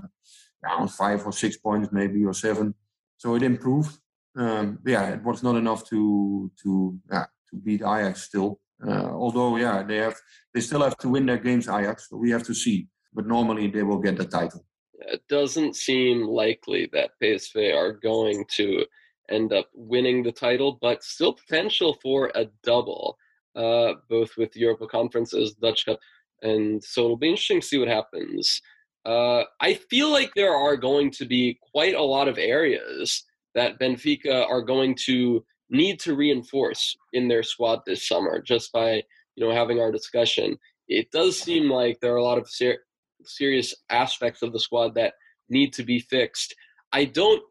on 0.69 0.87
five 0.89 1.25
or 1.25 1.31
six 1.31 1.57
points 1.57 1.89
maybe 1.91 2.23
or 2.23 2.35
seven. 2.35 2.75
So 3.17 3.35
it 3.35 3.41
improved. 3.41 3.97
Um, 4.35 4.77
yeah, 4.85 5.09
it 5.09 5.23
was 5.23 5.41
not 5.41 5.55
enough 5.55 5.89
to 5.89 6.51
to 6.61 6.99
yeah, 7.11 7.25
to 7.49 7.55
beat 7.55 7.81
Ajax 7.81 8.23
still. 8.23 8.59
Uh, 8.85 9.11
although 9.11 9.57
yeah, 9.57 9.83
they 9.83 9.97
have 9.97 10.15
they 10.53 10.61
still 10.61 10.81
have 10.81 10.97
to 10.97 11.09
win 11.09 11.25
their 11.25 11.37
games 11.37 11.67
Ajax. 11.67 12.09
So 12.09 12.17
we 12.17 12.31
have 12.31 12.43
to 12.43 12.53
see. 12.53 12.87
But 13.13 13.27
normally 13.27 13.67
they 13.67 13.83
will 13.83 13.99
get 13.99 14.17
the 14.17 14.25
title. 14.25 14.65
It 14.99 15.21
doesn't 15.29 15.75
seem 15.75 16.27
likely 16.27 16.89
that 16.93 17.11
PSV 17.21 17.73
are 17.75 17.93
going 17.93 18.45
to 18.51 18.85
end 19.29 19.53
up 19.53 19.69
winning 19.73 20.23
the 20.23 20.31
title, 20.31 20.77
but 20.81 21.03
still 21.03 21.33
potential 21.33 21.97
for 22.01 22.31
a 22.35 22.45
double 22.63 23.17
uh, 23.55 23.93
both 24.09 24.37
with 24.37 24.55
Europa 24.55 24.87
Conferences, 24.87 25.53
Dutch 25.55 25.85
Cup, 25.85 25.99
and 26.41 26.83
so 26.83 27.05
it'll 27.05 27.17
be 27.17 27.29
interesting 27.29 27.61
to 27.61 27.67
see 27.67 27.77
what 27.77 27.87
happens. 27.87 28.61
Uh, 29.05 29.43
I 29.59 29.73
feel 29.89 30.11
like 30.11 30.31
there 30.35 30.53
are 30.53 30.77
going 30.77 31.11
to 31.11 31.25
be 31.25 31.57
quite 31.73 31.95
a 31.95 32.03
lot 32.03 32.27
of 32.27 32.37
areas 32.37 33.23
that 33.55 33.79
Benfica 33.79 34.47
are 34.47 34.61
going 34.61 34.95
to 35.05 35.43
need 35.69 35.99
to 36.01 36.15
reinforce 36.15 36.95
in 37.13 37.27
their 37.27 37.43
squad 37.43 37.79
this 37.85 38.07
summer. 38.07 38.41
Just 38.41 38.71
by 38.71 39.03
you 39.35 39.45
know 39.45 39.53
having 39.53 39.79
our 39.79 39.91
discussion, 39.91 40.57
it 40.87 41.11
does 41.11 41.39
seem 41.39 41.69
like 41.69 41.99
there 41.99 42.13
are 42.13 42.17
a 42.17 42.23
lot 42.23 42.37
of 42.37 42.49
ser- 42.49 42.83
serious 43.23 43.75
aspects 43.89 44.41
of 44.41 44.53
the 44.53 44.59
squad 44.59 44.95
that 44.95 45.13
need 45.49 45.73
to 45.73 45.83
be 45.83 45.99
fixed. 45.99 46.55
I 46.91 47.05
don't. 47.05 47.41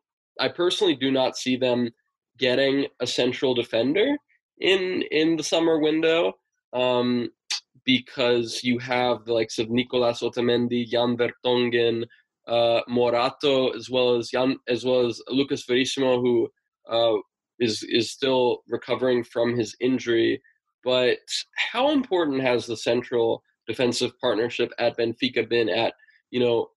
I 0.40 0.48
personally 0.48 0.94
do 0.94 1.10
not 1.10 1.36
see 1.36 1.56
them 1.56 1.90
getting 2.38 2.86
a 3.00 3.06
central 3.06 3.54
defender 3.54 4.16
in 4.60 5.02
in 5.10 5.36
the 5.36 5.42
summer 5.42 5.78
window 5.78 6.34
um, 6.72 7.28
because 7.84 8.62
you 8.62 8.78
have 8.78 9.24
the 9.24 9.32
likes 9.32 9.58
of 9.58 9.70
Nicolas 9.70 10.22
Otamendi, 10.22 10.86
Jan 10.86 11.16
Vertonghen, 11.16 12.04
uh, 12.46 12.80
Morato, 12.88 13.74
as 13.76 13.88
well 13.90 14.16
as 14.16 14.28
Jan, 14.28 14.56
as 14.68 14.84
well 14.84 15.06
as 15.06 15.22
Lucas 15.28 15.64
Verissimo, 15.64 16.20
who 16.20 16.48
uh, 16.88 17.16
is 17.60 17.82
is 17.82 18.10
still 18.10 18.62
recovering 18.68 19.24
from 19.24 19.56
his 19.56 19.76
injury. 19.80 20.42
but 20.84 21.18
how 21.72 21.90
important 21.90 22.40
has 22.40 22.66
the 22.66 22.76
central 22.76 23.42
defensive 23.66 24.12
partnership 24.20 24.70
at 24.78 24.96
Benfica 24.96 25.46
been 25.48 25.68
at, 25.68 25.92
you 26.30 26.40
know, 26.40 26.70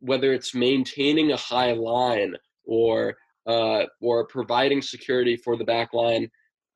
whether 0.00 0.32
it's 0.32 0.54
maintaining 0.54 1.32
a 1.32 1.36
high 1.36 1.72
line 1.72 2.34
or 2.64 3.16
uh, 3.46 3.84
or 4.00 4.26
providing 4.26 4.82
security 4.82 5.36
for 5.36 5.56
the 5.56 5.64
back 5.64 5.94
line? 5.94 6.30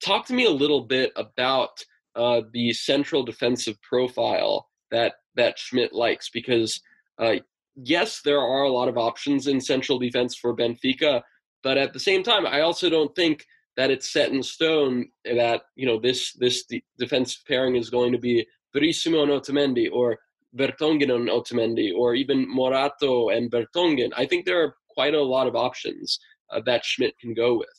Talk 0.05 0.27
to 0.27 0.35
me 0.35 0.45
a 0.47 0.51
little 0.51 0.83
bit 0.83 1.13
about 1.17 1.85
uh, 2.15 2.43
the 2.53 2.73
central 2.73 3.23
defensive 3.25 3.81
profile 3.83 4.69
that 4.91 5.15
that 5.37 5.59
Schmidt 5.59 5.93
likes 5.93 6.31
because 6.31 6.81
uh, 7.19 7.37
yes, 7.83 8.21
there 8.23 8.41
are 8.41 8.65
a 8.65 8.73
lot 8.73 8.89
of 8.89 8.99
options 8.99 9.47
in 9.47 9.61
central 9.61 9.99
defense 9.99 10.37
for 10.37 10.57
Benfica, 10.57 11.23
but 11.63 11.79
at 11.79 11.93
the 11.93 12.01
same 12.01 12.23
time, 12.23 12.47
I 12.47 12.61
also 12.61 12.89
don't 12.89 13.15
think 13.15 13.45
that 13.77 13.91
it's 13.91 14.13
set 14.13 14.33
in 14.33 14.43
stone 14.43 15.09
that 15.25 15.63
you 15.77 15.87
know 15.87 16.01
this 16.01 16.33
this 16.35 16.65
de- 16.67 16.85
defense 16.99 17.43
pairing 17.47 17.77
is 17.77 17.91
going 17.91 18.13
to 18.13 18.19
be 18.19 18.47
Verissimo 18.75 19.23
and 19.23 19.33
Otamendi 19.33 19.89
or 19.93 20.19
Vertonghen 20.57 21.15
and 21.15 21.29
Otamendi 21.29 21.93
or 21.95 22.15
even 22.15 22.47
Morato 22.49 23.29
and 23.35 23.51
Vertonghen. 23.51 24.11
I 24.17 24.27
think 24.27 24.45
there 24.45 24.63
are 24.63 24.75
quite 24.89 25.15
a 25.15 25.23
lot 25.23 25.47
of 25.47 25.55
options 25.55 26.19
uh, 26.51 26.61
that 26.67 26.85
Schmidt 26.85 27.19
can 27.21 27.35
go 27.35 27.59
with. 27.59 27.79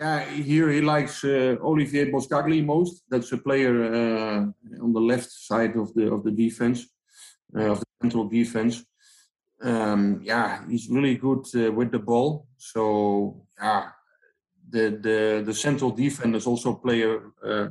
Yeah, 0.00 0.24
here 0.24 0.70
he 0.70 0.80
likes 0.80 1.24
uh, 1.24 1.56
Olivier 1.60 2.10
Boscagli 2.10 2.64
most. 2.64 3.02
That's 3.10 3.32
a 3.32 3.38
player 3.38 3.74
uh, 3.82 4.46
on 4.80 4.92
the 4.92 5.00
left 5.00 5.30
side 5.30 5.74
of 5.76 5.92
the 5.94 6.12
of 6.12 6.22
the 6.22 6.30
defense, 6.30 6.86
uh, 7.56 7.72
of 7.72 7.80
the 7.80 7.86
central 8.02 8.28
defense. 8.28 8.84
Um, 9.60 10.20
yeah, 10.22 10.60
he's 10.68 10.88
really 10.88 11.16
good 11.16 11.44
uh, 11.54 11.72
with 11.72 11.90
the 11.90 11.98
ball. 11.98 12.46
So 12.56 13.44
yeah, 13.60 13.90
the 14.70 14.90
the 15.00 15.42
the 15.44 15.54
central 15.54 15.90
defenders 15.90 16.46
also 16.46 16.74
play 16.74 17.02
a 17.02 17.16
uh, 17.44 17.68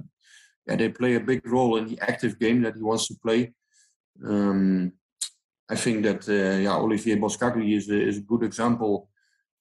yeah 0.67 0.75
they 0.75 0.89
play 0.89 1.15
a 1.15 1.19
big 1.19 1.45
role 1.45 1.77
in 1.77 1.87
the 1.87 1.99
active 2.01 2.37
game 2.39 2.61
that 2.63 2.75
he 2.75 2.83
wants 2.83 3.07
to 3.07 3.15
play. 3.15 3.53
Um, 4.25 4.93
I 5.69 5.75
think 5.75 6.03
that 6.03 6.27
uh, 6.27 6.57
yeah 6.59 6.75
Olivier 6.75 7.15
Boscagli 7.15 7.73
is 7.75 7.89
a, 7.89 8.01
is 8.01 8.17
a 8.17 8.21
good 8.21 8.43
example 8.43 9.09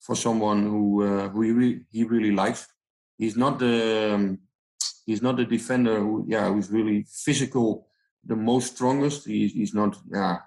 for 0.01 0.17
someone 0.17 0.63
who 0.65 1.03
uh, 1.03 1.29
who 1.29 1.43
he, 1.43 1.53
re- 1.53 1.81
he 1.91 2.05
really 2.05 2.33
likes. 2.33 2.67
He's 3.19 3.37
not 3.37 3.59
the 3.59 4.15
um, 4.15 4.39
he's 5.05 5.23
not 5.23 5.37
the 5.37 5.45
defender 5.45 6.01
who 6.01 6.25
yeah 6.29 6.49
who's 6.49 6.71
really 6.71 7.07
physical, 7.09 7.89
the 8.25 8.37
most 8.37 8.75
strongest. 8.75 9.27
He's 9.27 9.53
he's 9.53 9.75
not 9.75 9.97
yeah. 10.13 10.39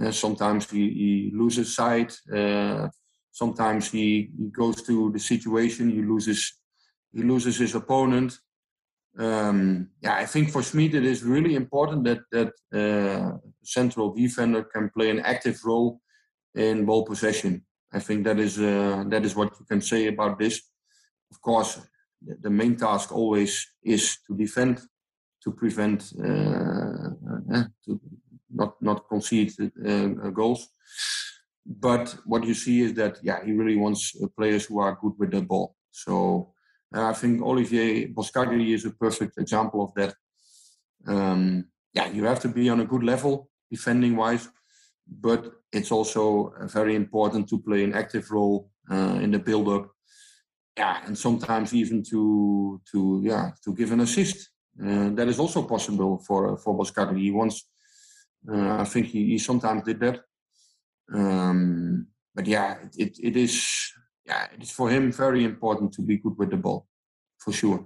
Uh, 0.00 0.12
sometimes 0.12 0.70
he, 0.70 0.90
he 0.90 1.32
loses 1.34 1.74
sight. 1.74 2.16
Uh, 2.32 2.88
sometimes 3.32 3.90
he, 3.90 4.30
he 4.38 4.46
goes 4.46 4.82
to 4.82 5.10
the 5.12 5.18
situation. 5.18 5.90
He 5.90 6.02
loses 6.02 6.54
he 7.12 7.22
loses 7.22 7.56
his 7.56 7.74
opponent. 7.74 8.38
Um, 9.18 9.88
yeah, 10.02 10.16
I 10.16 10.26
think 10.26 10.50
for 10.50 10.62
Schmidt 10.62 10.94
it 10.94 11.04
is 11.04 11.24
really 11.24 11.54
important 11.54 12.04
that 12.04 12.20
that 12.30 12.52
uh, 12.72 13.38
central 13.64 14.14
defender 14.14 14.62
can 14.62 14.90
play 14.90 15.10
an 15.10 15.20
active 15.20 15.58
role 15.64 16.00
in 16.54 16.84
ball 16.84 17.04
possession. 17.04 17.64
I 17.92 18.00
think 18.00 18.24
that 18.24 18.38
is 18.38 18.56
that 18.56 19.22
is 19.24 19.34
what 19.34 19.58
you 19.58 19.66
can 19.66 19.80
say 19.80 20.06
about 20.06 20.38
this. 20.38 20.60
Of 21.30 21.40
course, 21.40 21.80
the 22.20 22.50
main 22.50 22.76
task 22.76 23.10
always 23.12 23.66
is 23.82 24.18
to 24.26 24.36
defend, 24.36 24.80
to 25.42 25.52
prevent, 25.52 26.00
to 26.10 28.00
not 28.58 28.72
not 28.80 29.08
concede 29.08 29.50
uh, 29.60 30.30
goals. 30.40 30.68
But 31.64 32.16
what 32.24 32.44
you 32.44 32.54
see 32.54 32.80
is 32.86 32.92
that 32.94 33.14
yeah, 33.22 33.44
he 33.44 33.52
really 33.52 33.76
wants 33.76 34.02
players 34.36 34.64
who 34.66 34.80
are 34.80 34.98
good 35.02 35.14
with 35.18 35.30
the 35.30 35.42
ball. 35.42 35.76
So 35.90 36.54
I 36.92 37.12
think 37.12 37.42
Olivier 37.42 38.08
Boscagli 38.08 38.72
is 38.72 38.84
a 38.86 38.90
perfect 38.90 39.38
example 39.38 39.82
of 39.82 39.92
that. 39.94 40.14
Um, 41.06 41.68
yeah, 41.92 42.08
you 42.10 42.24
have 42.24 42.40
to 42.40 42.48
be 42.48 42.70
on 42.70 42.80
a 42.80 42.86
good 42.86 43.02
level 43.02 43.50
defending 43.70 44.16
wise, 44.16 44.48
but 45.06 45.52
it's 45.72 45.92
also 45.92 46.52
very 46.72 46.94
important 46.94 47.48
to 47.48 47.58
play 47.58 47.84
an 47.84 47.94
active 47.94 48.30
role 48.30 48.70
uh, 48.90 49.18
in 49.22 49.30
the 49.30 49.38
build 49.38 49.68
up. 49.68 49.90
Yeah, 50.76 51.02
and 51.06 51.18
sometimes 51.18 51.74
even 51.74 52.02
to 52.10 52.80
to 52.92 53.20
yeah 53.24 53.50
to 53.64 53.74
give 53.74 53.92
an 53.92 54.00
assist. 54.00 54.50
Uh, 54.80 55.10
that 55.16 55.28
is 55.28 55.38
also 55.40 55.62
possible 55.64 56.22
for 56.26 56.56
for 56.58 56.78
Boscagli. 56.78 57.20
He 57.20 57.30
uh, 57.30 57.50
I 58.50 58.84
think 58.84 59.06
he, 59.06 59.26
he 59.26 59.38
sometimes 59.38 59.82
did 59.84 60.00
that. 60.00 60.20
Um, 61.12 62.06
but 62.34 62.46
yeah, 62.46 62.76
it, 62.82 62.94
it, 62.98 63.18
it 63.22 63.36
is 63.36 63.92
yeah 64.26 64.46
it 64.54 64.62
is 64.62 64.70
for 64.70 64.90
him 64.90 65.10
very 65.10 65.44
important 65.44 65.92
to 65.94 66.02
be 66.02 66.18
good 66.18 66.36
with 66.38 66.50
the 66.50 66.56
ball, 66.56 66.86
for 67.38 67.52
sure. 67.52 67.84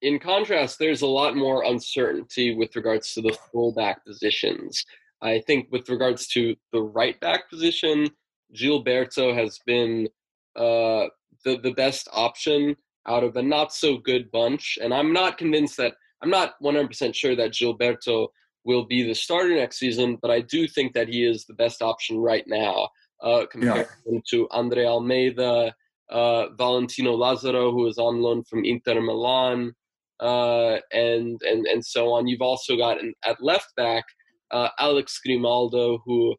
In 0.00 0.18
contrast, 0.18 0.78
there's 0.78 1.02
a 1.02 1.06
lot 1.06 1.34
more 1.36 1.64
uncertainty 1.64 2.54
with 2.54 2.76
regards 2.76 3.12
to 3.14 3.22
the 3.22 3.36
fullback 3.50 4.04
positions. 4.06 4.84
I 5.20 5.40
think 5.40 5.66
with 5.72 5.88
regards 5.88 6.28
to 6.28 6.54
the 6.72 6.82
right 6.82 7.18
back 7.18 7.50
position, 7.50 8.08
Gilberto 8.54 9.34
has 9.34 9.58
been 9.66 10.08
uh, 10.54 11.06
the 11.44 11.58
the 11.62 11.72
best 11.72 12.08
option 12.12 12.76
out 13.06 13.24
of 13.24 13.36
a 13.36 13.42
not 13.42 13.72
so 13.72 13.96
good 13.96 14.30
bunch, 14.30 14.78
and 14.80 14.94
I'm 14.94 15.12
not 15.12 15.38
convinced 15.38 15.76
that 15.78 15.94
I'm 16.22 16.30
not 16.30 16.54
100% 16.62 17.14
sure 17.14 17.36
that 17.36 17.52
Gilberto 17.52 18.28
will 18.68 18.84
be 18.84 19.02
the 19.02 19.14
starter 19.14 19.56
next 19.56 19.78
season, 19.78 20.18
but 20.20 20.30
I 20.30 20.40
do 20.42 20.68
think 20.68 20.92
that 20.92 21.08
he 21.08 21.24
is 21.24 21.46
the 21.46 21.54
best 21.54 21.80
option 21.80 22.18
right 22.18 22.44
now 22.46 22.90
uh, 23.22 23.46
compared 23.50 23.88
yeah. 24.06 24.20
to 24.30 24.46
Andre 24.50 24.84
Almeida, 24.84 25.74
uh, 26.10 26.44
Valentino 26.56 27.12
Lazaro, 27.14 27.72
who 27.72 27.86
is 27.86 27.98
on 27.98 28.20
loan 28.20 28.44
from 28.44 28.64
Inter 28.64 29.00
Milan, 29.00 29.72
uh, 30.20 30.76
and 30.92 31.40
and 31.50 31.66
and 31.66 31.82
so 31.84 32.12
on. 32.12 32.28
You've 32.28 32.42
also 32.52 32.76
got 32.76 33.00
an, 33.00 33.14
at 33.24 33.42
left 33.42 33.74
back 33.76 34.04
uh, 34.50 34.68
Alex 34.78 35.18
Grimaldo, 35.24 36.02
who 36.04 36.36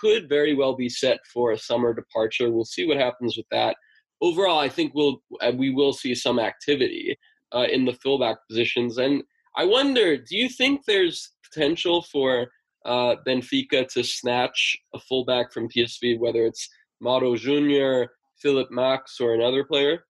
could 0.00 0.28
very 0.28 0.54
well 0.54 0.74
be 0.74 0.88
set 0.88 1.18
for 1.32 1.50
a 1.50 1.58
summer 1.58 1.92
departure. 1.92 2.50
We'll 2.50 2.64
see 2.64 2.86
what 2.86 2.96
happens 2.96 3.36
with 3.36 3.46
that. 3.50 3.76
Overall, 4.20 4.60
I 4.60 4.68
think 4.68 4.92
we'll 4.94 5.20
uh, 5.40 5.52
we 5.56 5.70
will 5.70 5.92
see 5.92 6.14
some 6.14 6.38
activity 6.38 7.18
uh, 7.54 7.66
in 7.74 7.84
the 7.84 7.98
fullback 8.02 8.36
positions, 8.48 8.98
and 8.98 9.22
I 9.54 9.64
wonder, 9.64 10.16
do 10.16 10.36
you 10.36 10.48
think 10.48 10.84
there's 10.86 11.30
potential 11.44 12.02
for 12.02 12.48
uh, 12.84 13.16
Benfica 13.26 13.86
to 13.88 14.02
snatch 14.02 14.76
a 14.94 14.98
fullback 14.98 15.52
from 15.52 15.68
PSV, 15.68 16.18
whether 16.18 16.44
it's 16.46 16.68
Mauro 17.00 17.36
Junior, 17.36 18.08
Philipp 18.40 18.70
Max, 18.70 19.20
or 19.20 19.34
another 19.34 19.64
player? 19.64 20.04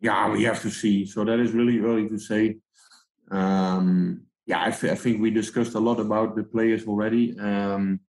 Yeah, 0.00 0.30
we 0.30 0.44
have 0.44 0.60
to 0.62 0.70
see. 0.70 1.06
So 1.06 1.24
that 1.24 1.38
is 1.38 1.52
really 1.52 1.78
early 1.78 2.08
to 2.08 2.18
say. 2.18 2.56
Um, 3.30 4.22
yeah, 4.46 4.64
I, 4.64 4.70
th- 4.70 4.92
I, 4.92 4.96
think 4.96 5.20
we 5.20 5.30
discussed 5.30 5.74
a 5.74 5.80
lot 5.80 5.98
about 5.98 6.36
the 6.36 6.44
players 6.44 6.86
already. 6.86 7.36
Um, 7.38 8.00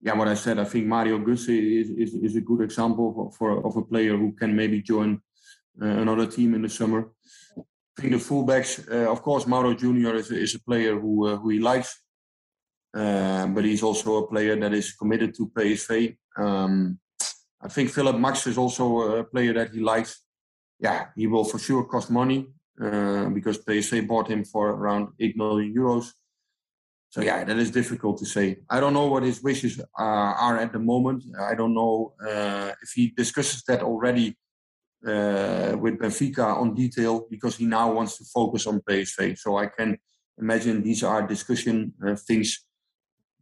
yeah, 0.00 0.14
what 0.14 0.28
I 0.28 0.34
said, 0.34 0.58
I 0.58 0.64
think 0.64 0.86
Mario 0.86 1.18
Götze 1.18 1.80
is, 1.80 1.90
is, 1.90 2.14
is 2.14 2.36
a 2.36 2.40
good 2.40 2.60
example 2.60 3.34
for, 3.36 3.66
of 3.66 3.76
a 3.76 3.82
player 3.82 4.16
who 4.16 4.32
can 4.32 4.54
maybe 4.54 4.82
join 4.82 5.20
uh, 5.80 5.86
another 5.86 6.26
team 6.26 6.54
in 6.54 6.62
the 6.62 6.68
summer. 6.68 7.10
The 7.96 8.18
fullbacks, 8.18 8.90
uh, 8.90 9.10
of 9.10 9.22
course, 9.22 9.46
Mauro 9.46 9.72
Junior 9.72 10.16
is, 10.16 10.30
is 10.30 10.54
a 10.56 10.60
player 10.60 10.98
who 10.98 11.28
uh, 11.28 11.36
who 11.36 11.50
he 11.50 11.60
likes, 11.60 12.02
uh, 12.92 13.46
but 13.46 13.64
he's 13.64 13.82
also 13.82 14.16
a 14.16 14.26
player 14.26 14.56
that 14.56 14.72
is 14.72 14.92
committed 14.92 15.34
to 15.36 15.48
PSV. 15.48 16.16
Um, 16.36 16.98
I 17.62 17.68
think 17.68 17.90
Philipp 17.90 18.16
Max 18.16 18.46
is 18.46 18.58
also 18.58 19.18
a 19.18 19.24
player 19.24 19.54
that 19.54 19.70
he 19.72 19.80
likes. 19.80 20.22
Yeah, 20.80 21.06
he 21.16 21.28
will 21.28 21.44
for 21.44 21.58
sure 21.58 21.84
cost 21.84 22.10
money, 22.10 22.48
uh, 22.82 23.28
because 23.30 23.58
PSV 23.58 24.08
bought 24.08 24.28
him 24.28 24.44
for 24.44 24.70
around 24.70 25.08
8 25.20 25.36
million 25.36 25.72
euros. 25.72 26.10
So 27.10 27.20
yeah, 27.20 27.44
that 27.44 27.58
is 27.58 27.70
difficult 27.70 28.18
to 28.18 28.26
say. 28.26 28.58
I 28.68 28.80
don't 28.80 28.92
know 28.92 29.06
what 29.06 29.22
his 29.22 29.40
wishes 29.40 29.78
uh, 29.80 29.82
are 30.02 30.58
at 30.58 30.72
the 30.72 30.80
moment. 30.80 31.22
I 31.40 31.54
don't 31.54 31.72
know 31.72 32.14
uh, 32.20 32.72
if 32.82 32.90
he 32.92 33.12
discusses 33.16 33.62
that 33.68 33.82
already 33.82 34.36
uh, 35.06 35.76
with 35.78 35.98
Benfica 35.98 36.56
on 36.56 36.74
detail 36.74 37.26
because 37.30 37.56
he 37.56 37.66
now 37.66 37.92
wants 37.92 38.18
to 38.18 38.24
focus 38.24 38.66
on 38.66 38.80
PSV. 38.80 39.38
So 39.38 39.58
I 39.58 39.66
can 39.66 39.98
imagine 40.38 40.82
these 40.82 41.02
are 41.02 41.26
discussion 41.26 41.92
uh, 42.06 42.16
things 42.16 42.64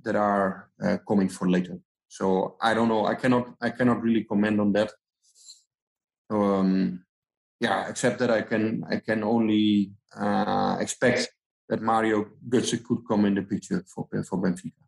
that 0.02 0.16
are 0.16 0.70
uh, 0.82 0.98
coming 1.06 1.28
for 1.28 1.48
later. 1.48 1.78
So 2.08 2.56
I 2.60 2.74
don't 2.74 2.88
know. 2.88 3.06
I 3.06 3.14
cannot. 3.14 3.54
I 3.60 3.70
cannot 3.70 4.02
really 4.02 4.24
comment 4.24 4.60
on 4.60 4.72
that. 4.72 4.92
Um, 6.30 7.04
yeah, 7.60 7.88
except 7.88 8.18
that 8.18 8.30
I 8.30 8.42
can 8.42 8.84
I 8.90 8.96
can 8.96 9.22
only 9.22 9.92
uh, 10.14 10.76
expect 10.80 11.32
that 11.68 11.80
Mario 11.80 12.26
Götze 12.48 12.82
could 12.84 12.98
come 13.08 13.24
in 13.24 13.34
the 13.34 13.42
picture 13.42 13.82
for 13.86 14.06
for 14.24 14.38
Benfica. 14.38 14.82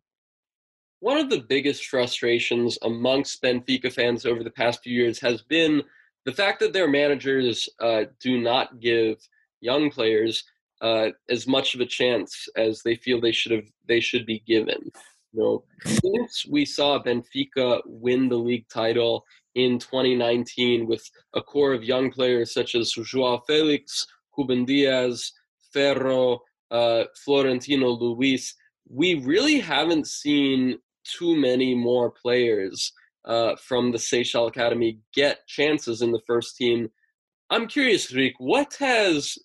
One 1.00 1.18
of 1.18 1.30
the 1.30 1.40
biggest 1.40 1.86
frustrations 1.86 2.78
amongst 2.82 3.42
Benfica 3.42 3.92
fans 3.92 4.26
over 4.26 4.42
the 4.42 4.50
past 4.50 4.82
few 4.82 4.94
years 4.94 5.20
has 5.20 5.42
been 5.42 5.82
the 6.24 6.32
fact 6.32 6.60
that 6.60 6.72
their 6.72 6.88
managers 6.88 7.68
uh, 7.80 8.04
do 8.20 8.40
not 8.40 8.80
give 8.80 9.16
young 9.60 9.90
players 9.90 10.44
uh, 10.80 11.10
as 11.30 11.46
much 11.46 11.74
of 11.74 11.80
a 11.80 11.86
chance 11.86 12.48
as 12.56 12.82
they 12.82 12.96
feel 12.96 13.20
they 13.20 13.32
should 13.32 13.52
have 13.52 13.66
they 13.88 14.00
should 14.00 14.26
be 14.26 14.40
given. 14.46 14.90
You 15.32 15.40
know, 15.40 15.64
since 15.84 16.46
we 16.48 16.64
saw 16.64 17.02
Benfica 17.02 17.80
win 17.86 18.28
the 18.28 18.36
league 18.36 18.68
title 18.68 19.24
in 19.54 19.78
2019 19.78 20.86
with 20.86 21.08
a 21.34 21.42
core 21.42 21.72
of 21.72 21.84
young 21.84 22.10
players 22.10 22.52
such 22.52 22.74
as 22.74 22.92
Joao 22.92 23.42
Felix, 23.46 24.06
Ruben 24.36 24.64
Dias, 24.64 25.32
Ferro, 25.72 26.40
uh, 26.70 27.04
Florentino 27.24 27.88
Luis, 27.88 28.54
we 28.88 29.14
really 29.20 29.58
haven't 29.58 30.06
seen 30.06 30.78
too 31.04 31.36
many 31.36 31.74
more 31.74 32.10
players 32.10 32.92
uh, 33.24 33.56
from 33.56 33.92
the 33.92 33.98
Seixal 33.98 34.48
Academy 34.48 34.98
get 35.14 35.46
chances 35.46 36.02
in 36.02 36.12
the 36.12 36.20
first 36.26 36.56
team. 36.56 36.90
I'm 37.50 37.66
curious, 37.66 38.12
Rick, 38.12 38.34
what 38.38 38.76
has 38.80 39.38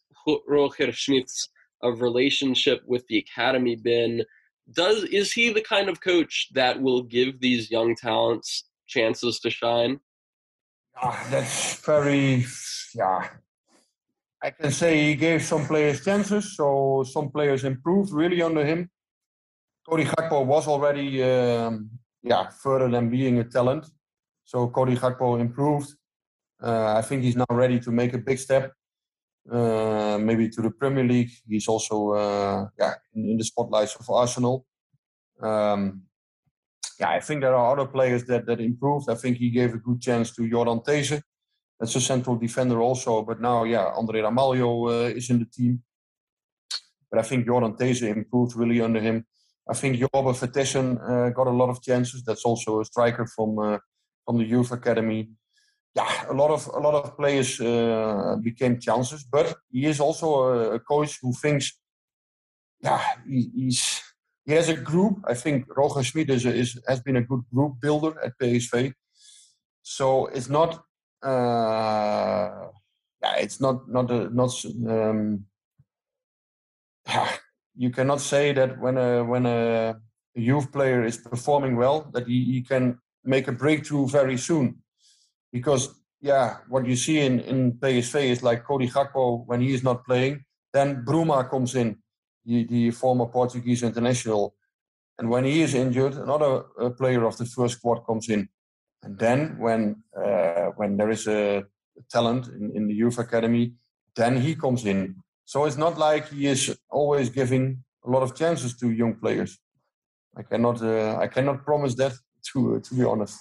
Roger 0.48 0.92
Schmidt's 0.92 1.50
uh, 1.84 1.92
relationship 1.92 2.82
with 2.86 3.06
the 3.08 3.18
academy 3.18 3.76
been? 3.76 4.24
Does 4.74 5.04
is 5.06 5.32
he 5.32 5.52
the 5.52 5.62
kind 5.62 5.90
of 5.90 6.02
coach 6.02 6.50
that 6.54 6.80
will 6.82 7.02
give 7.02 7.40
these 7.40 7.72
young 7.72 7.96
talents 7.96 8.66
chances 8.88 9.40
to 9.40 9.50
shine? 9.50 10.00
Ah, 11.02 11.26
that's 11.32 11.76
very 11.86 12.46
yeah. 12.94 13.30
I 14.42 14.52
can 14.52 14.72
say 14.72 15.06
he 15.06 15.16
gave 15.16 15.44
some 15.44 15.66
players 15.66 16.04
chances, 16.04 16.56
so 16.56 17.04
some 17.10 17.30
players 17.30 17.64
improved 17.64 18.12
really 18.14 18.42
under 18.42 18.66
him. 18.66 18.90
Cody 19.88 20.06
Gakpo 20.06 20.46
was 20.46 20.68
already 20.68 21.24
um, 21.24 21.90
yeah 22.24 22.50
further 22.50 22.90
than 22.90 23.10
being 23.10 23.40
a 23.40 23.44
talent, 23.44 23.86
so 24.46 24.68
Cody 24.70 24.96
Gakpo 24.96 25.40
improved. 25.40 25.94
Uh, 26.62 26.96
I 26.98 27.02
think 27.02 27.24
he's 27.24 27.38
now 27.38 27.46
ready 27.50 27.80
to 27.80 27.92
make 27.92 28.14
a 28.14 28.18
big 28.18 28.38
step, 28.38 28.74
uh, 29.50 30.18
maybe 30.20 30.50
to 30.50 30.62
the 30.62 30.72
Premier 30.72 31.06
League. 31.06 31.32
He's 31.48 31.68
also 31.68 32.12
uh, 32.14 32.68
yeah 32.78 32.96
in, 33.14 33.30
in, 33.30 33.38
the 33.38 33.44
spotlights 33.44 33.96
of 33.96 34.10
Arsenal. 34.10 34.66
Um, 35.42 36.04
yeah, 37.00 37.12
I 37.12 37.22
think 37.22 37.42
there 37.42 37.56
are 37.56 37.72
other 37.72 37.90
players 37.90 38.26
that 38.26 38.46
that 38.46 38.60
improved. 38.60 39.10
I 39.10 39.16
think 39.16 39.38
he 39.38 39.50
gave 39.50 39.74
a 39.74 39.78
good 39.78 40.02
chance 40.02 40.36
to 40.36 40.50
Jordan 40.50 40.80
Teze. 40.82 41.22
That's 41.80 41.96
a 41.96 42.02
central 42.02 42.36
defender 42.36 42.82
also. 42.82 43.22
But 43.22 43.40
now, 43.40 43.64
yeah, 43.64 43.86
Andre 43.96 44.22
Ramalho 44.22 44.90
uh, 44.90 45.16
is 45.16 45.30
in 45.30 45.40
the 45.40 45.46
team. 45.46 45.82
But 47.10 47.20
I 47.20 47.24
think 47.24 47.46
Jordan 47.46 47.74
Teze 47.74 48.04
improved 48.04 48.56
really 48.56 48.82
under 48.82 49.00
him. 49.00 49.26
I 49.70 49.74
think 49.74 49.98
Yorbe 49.98 50.36
Vertessen 50.36 50.98
uh, 50.98 51.30
got 51.30 51.48
a 51.48 51.52
lot 51.52 51.70
of 51.70 51.82
chances. 51.82 52.24
That's 52.24 52.44
also 52.44 52.80
a 52.80 52.86
striker 52.86 53.28
from 53.28 53.60
uh, 53.60 53.78
from 54.26 54.38
the 54.38 54.46
youth 54.46 54.72
academy. 54.72 55.30
Yeah, 55.96 56.12
a 56.30 56.34
lot 56.34 56.52
of 56.52 56.68
a 56.68 56.80
lot 56.80 56.96
of 56.96 57.16
players 57.16 57.60
uh, 57.62 58.36
became 58.42 58.80
chances, 58.80 59.24
but 59.24 59.56
he 59.72 59.86
is 59.86 60.00
also 60.00 60.28
a, 60.44 60.76
a 60.76 60.80
coach 60.80 61.20
who 61.22 61.34
thinks, 61.34 61.80
yeah, 62.82 63.02
he, 63.28 63.52
he's 63.56 64.02
he 64.46 64.54
has 64.54 64.70
a 64.70 64.76
group. 64.76 65.20
I 65.28 65.36
think 65.36 65.66
Roger 65.78 66.04
Schmidt 66.04 66.30
is, 66.30 66.46
is 66.46 66.80
has 66.88 67.02
been 67.02 67.18
a 67.18 67.22
good 67.22 67.44
group 67.54 67.74
builder 67.80 68.14
at 68.24 68.38
PSV. 68.40 68.94
So 69.84 70.28
it's 70.28 70.50
not, 70.50 70.84
uh, 71.24 72.68
yeah, 73.22 73.36
it's 73.38 73.62
not 73.62 73.88
not 73.88 74.10
a, 74.12 74.30
not. 74.34 74.52
Um, 74.88 75.46
you 77.76 77.90
cannot 77.90 78.22
say 78.22 78.52
that 78.54 78.80
when 78.80 78.98
a 78.98 79.24
when 79.24 79.46
a 79.46 79.96
youth 80.36 80.72
player 80.72 81.04
is 81.04 81.18
performing 81.18 81.76
well 81.76 82.10
that 82.14 82.28
he, 82.28 82.44
he 82.46 82.62
can 82.62 83.00
make 83.24 83.48
a 83.48 83.52
breakthrough 83.52 84.08
very 84.08 84.38
soon, 84.38 84.78
because 85.52 85.90
yeah, 86.22 86.58
what 86.68 86.86
you 86.86 86.96
see 86.96 87.20
in 87.20 87.40
in 87.40 87.74
PSV 87.74 88.24
is 88.24 88.44
like 88.44 88.64
Cody 88.64 88.88
Gakpo 88.88 89.46
when 89.46 89.62
he 89.62 89.74
is 89.74 89.84
not 89.84 90.06
playing, 90.06 90.44
then 90.74 91.04
Bruma 91.06 91.50
comes 91.50 91.76
in 91.76 91.98
the, 92.46 92.66
the 92.66 92.92
former 92.92 93.26
Portuguese 93.26 93.84
international. 93.84 94.56
And 95.18 95.30
when 95.30 95.44
he 95.44 95.62
is 95.62 95.76
injured, 95.76 96.14
another 96.14 96.64
player 96.98 97.26
of 97.26 97.38
the 97.38 97.46
first 97.46 97.78
squad 97.78 98.06
comes 98.06 98.30
in. 98.30 98.48
And 99.04 99.18
then 99.18 99.58
when 99.60 100.04
uh, 100.18 100.72
when 100.76 100.98
there 100.98 101.10
is 101.10 101.28
a 101.28 101.66
talent 102.10 102.48
in, 102.48 102.72
in 102.76 102.88
the 102.88 102.94
youth 102.94 103.20
academy, 103.20 103.74
then 104.16 104.42
he 104.42 104.56
comes 104.56 104.86
in. 104.86 105.16
So 105.52 105.66
it's 105.66 105.78
not 105.78 105.98
like 105.98 106.30
he 106.30 106.46
is 106.46 106.78
always 106.92 107.28
giving 107.32 107.84
a 108.06 108.10
lot 108.12 108.22
of 108.22 108.36
chances 108.36 108.78
to 108.78 108.92
young 108.92 109.16
players. 109.16 109.58
I 110.38 110.44
cannot 110.44 110.80
uh, 110.80 111.18
I 111.20 111.28
cannot 111.28 111.66
promise 111.66 111.96
that 111.96 112.14
to 112.50 112.76
uh, 112.76 112.80
to 112.86 112.94
be 112.94 113.04
honest. 113.04 113.36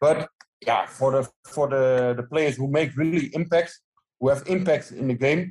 But 0.00 0.28
yeah, 0.64 0.86
for 0.86 1.10
the 1.10 1.22
for 1.54 1.66
the 1.74 2.14
the 2.18 2.22
players 2.22 2.54
who 2.56 2.68
make 2.68 2.96
really 2.96 3.34
impact, 3.34 3.72
who 4.20 4.28
have 4.28 4.44
impact 4.46 4.92
in 4.92 5.08
the 5.08 5.14
game, 5.14 5.42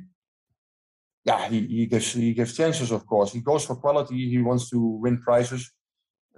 yeah, 1.26 1.46
he, 1.50 1.58
he 1.66 1.84
gives 1.84 2.14
he 2.14 2.32
gives 2.32 2.56
chances. 2.56 2.90
Of 2.90 3.04
course, 3.04 3.30
he 3.34 3.40
goes 3.42 3.66
for 3.66 3.76
quality. 3.76 4.30
He 4.30 4.38
wants 4.38 4.70
to 4.70 4.80
win 4.80 5.20
prizes, 5.20 5.70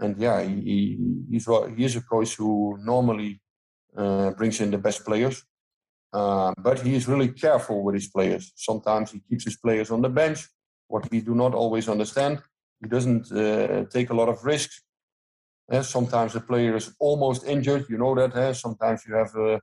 and 0.00 0.18
yeah, 0.18 0.42
he, 0.42 0.54
he 0.70 0.78
he's 1.30 1.46
he 1.76 1.84
is 1.84 1.94
a 1.94 2.02
coach 2.02 2.34
who 2.34 2.78
normally 2.82 3.40
uh, 3.96 4.30
brings 4.30 4.60
in 4.60 4.72
the 4.72 4.78
best 4.78 5.04
players. 5.04 5.44
Uh, 6.12 6.52
but 6.58 6.80
he 6.80 6.94
is 6.94 7.06
really 7.06 7.28
careful 7.28 7.82
with 7.82 7.94
his 7.94 8.08
players. 8.08 8.52
Sometimes 8.56 9.12
he 9.12 9.20
keeps 9.28 9.44
his 9.44 9.56
players 9.56 9.90
on 9.90 10.02
the 10.02 10.08
bench, 10.08 10.48
what 10.88 11.10
we 11.10 11.20
do 11.20 11.34
not 11.34 11.54
always 11.54 11.88
understand. 11.88 12.42
He 12.82 12.88
doesn't 12.88 13.30
uh, 13.30 13.84
take 13.90 14.10
a 14.10 14.14
lot 14.14 14.28
of 14.28 14.44
risks. 14.44 14.82
Uh, 15.70 15.82
sometimes 15.82 16.32
the 16.32 16.40
player 16.40 16.76
is 16.76 16.94
almost 16.98 17.46
injured. 17.46 17.86
You 17.88 17.98
know 17.98 18.14
that. 18.16 18.34
Uh, 18.34 18.52
sometimes 18.52 19.02
you 19.06 19.14
have 19.14 19.34
a 19.36 19.60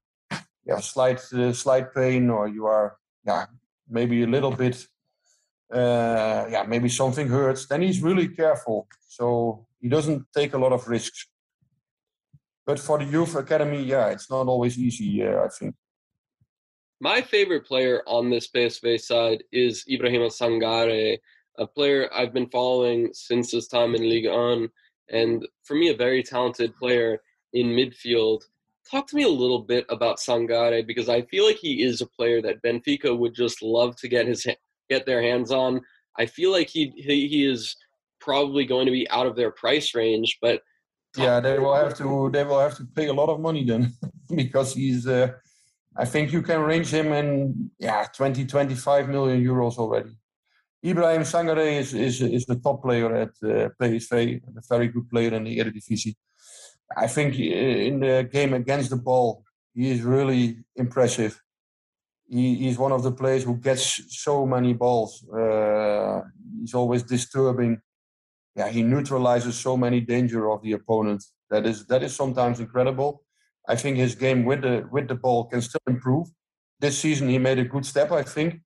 yeah, 0.66 0.80
slight 0.80 1.22
uh, 1.34 1.52
slight 1.52 1.94
pain, 1.94 2.30
or 2.30 2.48
you 2.48 2.66
are 2.66 2.96
yeah 3.26 3.46
maybe 3.90 4.24
a 4.24 4.28
little 4.28 4.52
bit 4.52 4.88
uh, 5.74 6.46
yeah, 6.50 6.64
maybe 6.68 6.90
something 6.90 7.28
hurts, 7.28 7.68
then 7.68 7.82
he's 7.82 8.02
really 8.02 8.28
careful. 8.28 8.88
So 9.08 9.68
he 9.82 9.90
doesn't 9.90 10.26
take 10.34 10.54
a 10.54 10.58
lot 10.58 10.72
of 10.72 10.88
risks. 10.88 11.28
But 12.66 12.80
for 12.80 12.98
the 12.98 13.06
youth 13.06 13.36
academy, 13.36 13.84
yeah, 13.84 14.08
it's 14.08 14.30
not 14.30 14.48
always 14.48 14.78
easy, 14.78 15.26
uh, 15.26 15.46
I 15.46 15.48
think. 15.50 15.76
My 17.00 17.22
favorite 17.22 17.66
player 17.66 18.02
on 18.08 18.30
this 18.30 18.48
PSV 18.48 19.00
side 19.00 19.44
is 19.52 19.86
Ibrahima 19.88 20.32
Sangare, 20.32 21.20
a 21.60 21.68
player 21.68 22.10
I've 22.12 22.34
been 22.34 22.50
following 22.50 23.10
since 23.14 23.52
his 23.52 23.68
time 23.68 23.94
in 23.94 24.02
Ligue 24.02 24.28
1, 24.28 24.68
and 25.10 25.48
for 25.64 25.76
me, 25.76 25.90
a 25.90 25.96
very 25.96 26.24
talented 26.24 26.76
player 26.76 27.22
in 27.54 27.68
midfield. 27.68 28.42
Talk 28.90 29.06
to 29.08 29.16
me 29.16 29.24
a 29.24 29.30
little 29.30 29.60
bit 29.60 29.86
about 29.90 30.18
Sangare 30.18 30.86
because 30.88 31.08
I 31.08 31.22
feel 31.24 31.46
like 31.46 31.58
he 31.58 31.84
is 31.84 32.02
a 32.02 32.08
player 32.08 32.42
that 32.42 32.64
Benfica 32.64 33.16
would 33.16 33.36
just 33.36 33.62
love 33.62 33.96
to 33.98 34.08
get 34.08 34.26
his 34.26 34.48
get 34.90 35.06
their 35.06 35.22
hands 35.22 35.52
on. 35.52 35.82
I 36.18 36.26
feel 36.26 36.52
like 36.52 36.70
he 36.70 36.92
he, 36.96 37.28
he 37.28 37.46
is 37.46 37.76
probably 38.20 38.66
going 38.66 38.88
to 38.88 38.92
be 38.92 39.08
out 39.12 39.28
of 39.28 39.36
their 39.36 39.52
price 39.52 39.94
range, 39.94 40.40
but 40.42 40.64
yeah, 41.16 41.40
they 41.40 41.60
will 41.60 41.76
have 41.76 41.96
to 41.98 42.30
they 42.34 42.44
will 42.44 42.60
have 42.60 42.76
to 42.78 42.86
pay 42.96 43.08
a 43.08 43.14
lot 43.14 43.30
of 43.30 43.40
money 43.40 43.64
then 43.64 43.94
because 44.36 44.74
he's. 44.74 45.06
Uh, 45.06 45.34
I 45.98 46.06
think 46.06 46.32
you 46.32 46.42
can 46.42 46.62
range 46.62 46.90
him 46.94 47.12
in 47.12 47.72
yeah 47.80 48.06
20 48.14 48.46
25 48.46 49.10
million 49.10 49.44
euros 49.44 49.78
already. 49.78 50.18
Ibrahim 50.86 51.24
Sangare 51.24 51.80
is 51.80 51.94
is 51.94 52.22
is 52.22 52.46
the 52.46 52.56
top 52.56 52.84
player 52.84 53.14
at 53.16 53.30
uh, 53.44 53.70
PSV, 53.82 54.42
a 54.58 54.62
very 54.70 54.88
good 54.90 55.10
player 55.10 55.34
in 55.34 55.44
the 55.44 55.58
Eredivisie. 55.58 56.16
I 56.96 57.08
think 57.08 57.34
uh, 57.36 57.88
in 57.90 58.00
the 58.00 58.30
game 58.32 58.54
against 58.54 58.90
the 58.92 58.98
ball, 58.98 59.44
he 59.74 59.92
is 59.92 60.02
really 60.02 60.64
impressive 60.76 61.42
he, 62.28 62.56
he's 62.56 62.78
one 62.78 62.92
of 62.92 63.04
the 63.04 63.12
players 63.12 63.44
who 63.44 63.56
gets 63.58 64.02
so 64.22 64.46
many 64.46 64.74
balls. 64.74 65.28
Uh, 65.30 66.22
he's 66.60 66.74
always 66.74 67.04
disturbing. 67.04 67.82
Yeah, 68.56 68.70
he 68.70 68.84
neutralizes 68.84 69.58
so 69.58 69.78
many 69.78 70.02
danger 70.02 70.50
of 70.50 70.62
the 70.62 70.74
opponent. 70.74 71.24
That 71.50 71.66
is 71.66 71.86
that 71.86 72.04
is 72.04 72.16
sometimes 72.16 72.60
incredible. 72.60 73.24
I 73.68 73.76
think 73.76 73.98
his 73.98 74.16
game 74.16 74.46
with 74.46 74.62
the 74.62 74.88
with 74.92 75.08
the 75.08 75.16
ball 75.16 75.46
can 75.46 75.62
still 75.62 75.82
improve. 75.88 76.28
This 76.80 77.00
season 77.00 77.30
he 77.30 77.38
made 77.38 77.60
a 77.60 77.66
good 77.66 77.86
step, 77.86 78.12
I 78.12 78.24
think. 78.24 78.62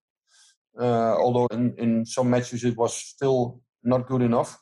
Uh, 0.79 1.15
although 1.17 1.47
in, 1.51 1.73
in 1.77 2.05
some 2.05 2.29
matches 2.29 2.63
it 2.63 2.77
was 2.77 2.95
still 2.95 3.59
not 3.83 4.07
good 4.07 4.21
enough, 4.21 4.57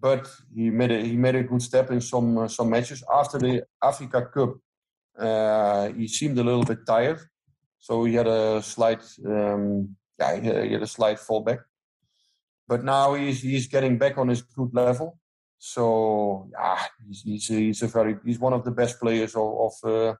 but 0.00 0.28
he 0.54 0.70
made 0.70 0.90
a, 0.90 1.00
he 1.00 1.16
made 1.16 1.36
a 1.36 1.42
good 1.42 1.62
step 1.62 1.90
in 1.90 2.00
some 2.00 2.38
uh, 2.38 2.48
some 2.48 2.70
matches. 2.70 3.04
After 3.12 3.38
the 3.38 3.62
Africa 3.82 4.26
Cup, 4.34 4.54
uh, 5.18 5.88
he 5.92 6.08
seemed 6.08 6.38
a 6.38 6.44
little 6.44 6.64
bit 6.64 6.86
tired 6.86 7.20
so 7.86 8.02
he 8.02 8.14
had 8.14 8.26
a 8.26 8.60
slight, 8.62 9.04
um, 9.24 9.96
yeah, 10.18 10.40
he 10.40 10.72
had 10.72 10.82
a 10.82 10.88
slight 10.88 11.18
fallback. 11.18 11.60
But 12.66 12.82
now 12.82 13.14
he's 13.14 13.42
he's 13.42 13.68
getting 13.68 13.96
back 13.96 14.18
on 14.18 14.26
his 14.26 14.42
good 14.42 14.74
level. 14.74 15.20
So 15.58 16.48
yeah, 16.52 16.82
he's 17.06 17.22
he's, 17.22 17.48
he's 17.48 17.82
a 17.82 17.88
very 17.88 18.16
he's 18.24 18.38
one 18.38 18.52
of 18.52 18.64
the 18.64 18.70
best 18.70 19.00
players 19.00 19.34
of, 19.34 19.42
of 19.66 19.72
uh, 19.84 20.14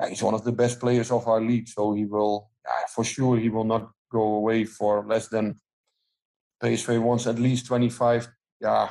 yeah, 0.00 0.08
he's 0.08 0.22
one 0.22 0.34
of 0.34 0.44
the 0.44 0.52
best 0.52 0.80
players 0.80 1.10
of 1.10 1.26
our 1.28 1.40
league. 1.40 1.68
So 1.68 1.92
he 1.94 2.04
will 2.04 2.50
yeah, 2.66 2.86
for 2.94 3.04
sure 3.04 3.38
he 3.38 3.48
will 3.48 3.64
not 3.64 3.90
go 4.10 4.22
away 4.22 4.64
for 4.64 5.06
less 5.06 5.28
than 5.28 5.54
PSV 6.62 7.00
wants 7.00 7.26
at 7.26 7.38
least 7.38 7.66
25. 7.66 8.28
Yeah, 8.60 8.90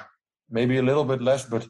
maybe 0.50 0.78
a 0.78 0.84
little 0.84 1.04
bit 1.04 1.22
less, 1.22 1.46
but 1.46 1.68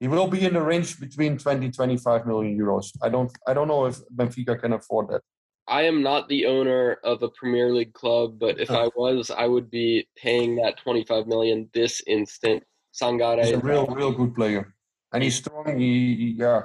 he 0.00 0.08
will 0.08 0.28
be 0.28 0.44
in 0.44 0.54
the 0.54 0.62
range 0.62 1.00
between 1.00 1.38
20 1.38 1.70
25 1.70 2.26
million 2.26 2.58
euros. 2.58 2.92
I 3.02 3.08
don't 3.08 3.32
I 3.46 3.54
don't 3.54 3.68
know 3.68 3.86
if 3.86 3.98
Benfica 4.14 4.60
can 4.60 4.74
afford 4.74 5.08
that. 5.08 5.22
I 5.66 5.82
am 5.82 6.02
not 6.02 6.28
the 6.28 6.46
owner 6.46 6.98
of 7.04 7.22
a 7.22 7.28
Premier 7.28 7.74
League 7.74 7.92
club, 7.92 8.38
but 8.38 8.58
if 8.58 8.70
I 8.70 8.88
was, 8.96 9.30
I 9.30 9.46
would 9.46 9.70
be 9.70 10.08
paying 10.16 10.56
that 10.56 10.78
25 10.78 11.26
million 11.26 11.68
this 11.74 12.02
instant. 12.06 12.62
Sangare 12.92 13.44
is 13.44 13.52
a 13.52 13.58
real, 13.58 13.86
real 13.86 14.12
good 14.12 14.34
player, 14.34 14.74
and 15.12 15.22
he's 15.22 15.36
strong. 15.36 15.78
He, 15.78 16.14
he, 16.16 16.34
yeah, 16.38 16.62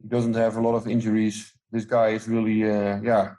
he 0.00 0.08
doesn't 0.08 0.34
have 0.34 0.56
a 0.56 0.60
lot 0.60 0.74
of 0.74 0.88
injuries. 0.88 1.52
This 1.70 1.84
guy 1.84 2.08
is 2.08 2.28
really, 2.28 2.64
uh, 2.64 3.00
yeah. 3.02 3.34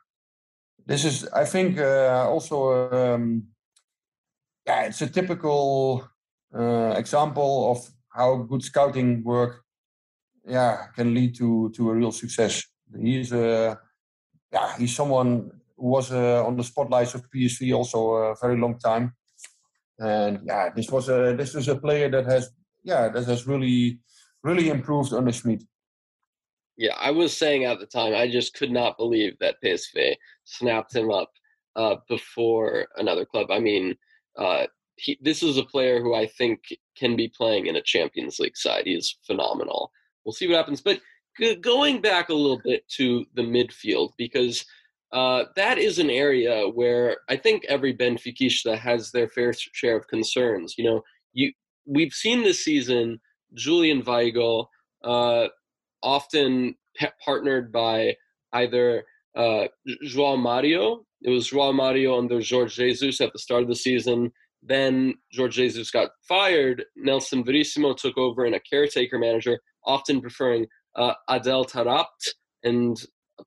This 0.86 1.06
is, 1.06 1.28
I 1.30 1.46
think, 1.46 1.80
uh, 1.80 2.28
also 2.30 2.92
um, 2.92 3.48
yeah, 4.66 4.84
it's 4.84 5.02
a 5.02 5.08
typical 5.08 6.08
uh, 6.54 6.94
example 6.98 7.72
of 7.72 7.88
how 8.10 8.38
good 8.38 8.64
scouting 8.64 9.24
work, 9.24 9.62
yeah, 10.48 10.88
can 10.96 11.14
lead 11.14 11.36
to 11.36 11.72
to 11.76 11.90
a 11.90 11.94
real 11.94 12.12
success. 12.12 12.64
He's 13.00 13.32
a 13.32 13.78
yeah, 14.52 14.78
he's 14.78 14.96
someone 14.96 15.52
who 15.78 15.88
was 15.88 16.12
uh, 16.12 16.46
on 16.46 16.56
the 16.56 16.64
spotlights 16.64 17.14
of 17.16 17.30
PSV 17.30 17.76
also 17.76 18.14
a 18.14 18.36
very 18.42 18.58
long 18.58 18.80
time, 18.80 19.14
and 20.00 20.40
yeah, 20.46 20.70
this 20.76 20.90
was 20.92 21.10
a 21.10 21.36
this 21.38 21.56
is 21.56 21.68
a 21.68 21.76
player 21.76 22.10
that 22.10 22.26
has 22.26 22.52
yeah 22.84 23.10
that 23.10 23.26
has 23.26 23.48
really 23.48 24.00
really 24.44 24.70
improved 24.70 25.14
under 25.14 25.32
Schmidt. 25.32 25.64
Yeah, 26.78 26.96
I 27.00 27.12
was 27.12 27.36
saying 27.36 27.64
at 27.64 27.80
the 27.80 27.86
time, 27.86 28.14
I 28.14 28.30
just 28.30 28.54
could 28.54 28.72
not 28.72 28.98
believe 28.98 29.38
that 29.40 29.62
PSV 29.64 30.16
snapped 30.44 30.94
him 30.94 31.10
up 31.10 31.32
uh, 31.76 31.96
before 32.10 32.88
another 32.98 33.26
club. 33.26 33.50
I 33.50 33.60
mean, 33.60 33.96
uh, 34.38 34.68
he, 34.98 35.18
this 35.22 35.42
is 35.42 35.58
a 35.58 35.64
player 35.64 36.02
who 36.02 36.14
I 36.14 36.28
think 36.28 36.60
can 36.98 37.16
be 37.16 37.30
playing 37.30 37.68
in 37.68 37.78
a 37.78 37.82
Champions 37.82 38.40
League 38.40 38.58
side. 38.58 38.84
He's 38.86 39.18
phenomenal. 39.26 39.92
We'll 40.24 40.34
see 40.34 40.48
what 40.48 40.58
happens. 40.58 40.82
But 40.82 41.00
going 41.62 42.02
back 42.02 42.30
a 42.30 42.34
little 42.34 42.62
bit 42.64 42.88
to 42.98 43.26
the 43.36 43.42
midfield, 43.42 44.12
because 44.18 44.66
uh, 45.16 45.46
that 45.56 45.78
is 45.78 45.98
an 45.98 46.10
area 46.10 46.68
where 46.68 47.20
I 47.30 47.38
think 47.38 47.64
every 47.70 47.96
Benfica 47.96 48.78
has 48.78 49.12
their 49.12 49.30
fair 49.30 49.54
share 49.54 49.96
of 49.96 50.10
concerns. 50.10 50.76
You 50.78 50.84
know, 50.84 51.02
you 51.32 51.54
we've 51.86 52.12
seen 52.12 52.44
this 52.44 52.64
season 52.64 53.22
Julian 53.54 54.04
Weigl 54.04 54.66
uh, 55.06 55.48
often 56.04 56.76
pe- 56.98 57.12
partnered 57.24 57.72
by 57.72 58.18
either 58.52 59.06
uh, 59.38 59.68
João 60.04 60.38
Mario. 60.38 61.06
It 61.22 61.30
was 61.30 61.50
João 61.50 61.74
Mario 61.74 62.18
under 62.18 62.42
Jorge 62.44 62.76
Jesus 62.76 63.22
at 63.22 63.32
the 63.32 63.40
start 63.40 63.64
of 63.64 63.70
the 63.70 63.76
season. 63.76 64.34
Then 64.62 65.14
Jorge 65.34 65.64
Jesus 65.64 65.92
got 65.92 66.10
fired. 66.28 66.84
Nelson 66.98 67.46
Verissimo 67.46 67.94
took 67.94 68.18
over 68.18 68.46
in 68.46 68.56
a 68.56 68.60
caretaker 68.60 69.18
manager, 69.18 69.60
often 69.86 70.20
preferring 70.20 70.68
uh, 70.98 71.14
Adel 71.30 71.64
Taarabt 71.64 72.34
and 72.64 73.02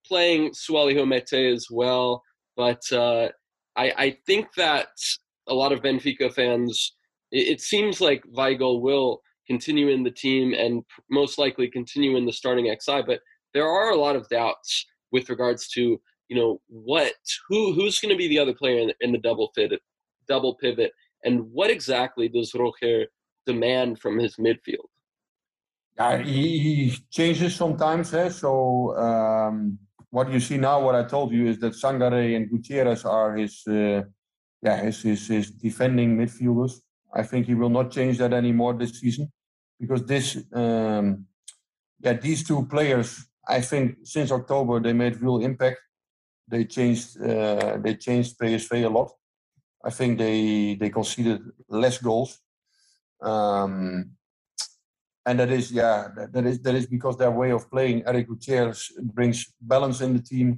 playing 0.07 0.51
Soualiho 0.51 1.05
Meïté 1.05 1.53
as 1.53 1.69
well. 1.71 2.23
But 2.57 2.83
uh, 2.93 3.29
I, 3.77 3.93
I, 3.97 4.17
think 4.27 4.49
that 4.57 4.89
a 5.47 5.55
lot 5.55 5.73
of 5.73 5.81
Benfica 5.81 6.33
fans, 6.33 6.97
it, 7.31 7.49
it 7.49 7.61
seems 7.61 8.01
like 8.01 8.23
Weigl 8.37 8.81
will 8.81 9.21
continue 9.47 9.89
in 9.89 10.03
the 10.03 10.11
team 10.11 10.55
and 10.55 10.83
most 11.11 11.39
likely 11.39 11.69
continue 11.71 12.17
in 12.17 12.27
the 12.27 12.33
starting 12.33 12.67
XI. 12.67 13.03
But 13.07 13.21
there 13.55 13.69
are 13.69 13.91
a 13.91 13.97
lot 13.97 14.17
of 14.17 14.29
doubts 14.29 14.87
with 15.13 15.31
regards 15.31 15.69
to 15.69 16.01
you 16.29 16.37
know 16.37 16.61
what 16.69 17.15
who 17.49 17.73
who's 17.73 17.99
going 18.01 18.15
to 18.15 18.19
be 18.19 18.29
the 18.29 18.39
other 18.39 18.55
player 18.55 18.79
in 18.79 18.89
the, 18.89 18.95
in 19.01 19.13
the 19.13 19.19
double 19.19 19.51
pivot, 19.57 19.81
double 20.29 20.55
pivot, 20.57 20.93
and 21.25 21.41
what 21.53 21.71
exactly 21.71 22.29
does 22.29 22.55
Roger 22.55 23.07
demand 23.47 23.99
from 23.99 24.19
his 24.19 24.37
midfield? 24.37 24.89
He, 25.99 26.59
he 26.59 26.99
changes 27.11 27.57
sometimes. 27.57 28.15
Eh? 28.15 28.29
So 28.29 28.97
um, 28.97 29.79
what 30.11 30.33
you 30.33 30.41
see 30.41 30.57
now, 30.57 30.81
what 30.81 30.95
I 30.95 31.05
told 31.05 31.33
you, 31.33 31.47
is 31.47 31.59
that 31.59 31.73
Sangare 31.73 32.37
and 32.37 32.49
Gutierrez 32.49 33.05
are 33.05 33.37
his, 33.37 33.63
uh, 33.67 34.03
yeah, 34.63 34.77
his, 34.83 35.03
his, 35.03 35.27
his 35.27 35.51
defending 35.51 36.17
midfielders. 36.17 36.75
I 37.13 37.23
think 37.23 37.47
he 37.47 37.55
will 37.55 37.71
not 37.71 37.91
change 37.91 38.19
that 38.19 38.33
anymore 38.33 38.75
this 38.75 39.01
season 39.01 39.33
because 39.81 40.05
this, 40.05 40.37
um, 40.53 41.27
yeah, 42.01 42.13
these 42.13 42.47
two 42.47 42.67
players, 42.67 43.25
I 43.47 43.61
think 43.61 43.97
since 44.05 44.31
October 44.31 44.81
they 44.81 44.93
made 44.93 45.21
real 45.21 45.39
impact. 45.39 45.81
They 46.51 46.65
changed, 46.65 47.21
uh, 47.21 47.77
they 47.79 47.95
changed 47.97 48.39
PSV 48.39 48.85
a 48.85 48.89
lot. 48.89 49.11
I 49.85 49.91
think 49.91 50.19
they 50.19 50.77
they 50.81 50.91
conceded 50.91 51.41
less 51.69 51.99
goals, 51.99 52.41
um, 53.23 54.13
and 55.29 55.39
that 55.41 55.51
is 55.59 55.67
yeah 55.81 56.09
that, 56.35 56.45
is 56.51 56.57
that 56.65 56.75
is 56.81 56.87
because 56.87 57.17
their 57.17 57.35
way 57.41 57.51
of 57.59 57.71
playing. 57.75 57.99
Eric 58.07 58.27
Gutierrez 58.29 58.81
brings 59.17 59.39
balance 59.61 60.01
in 60.07 60.13
the 60.17 60.25
team. 60.33 60.49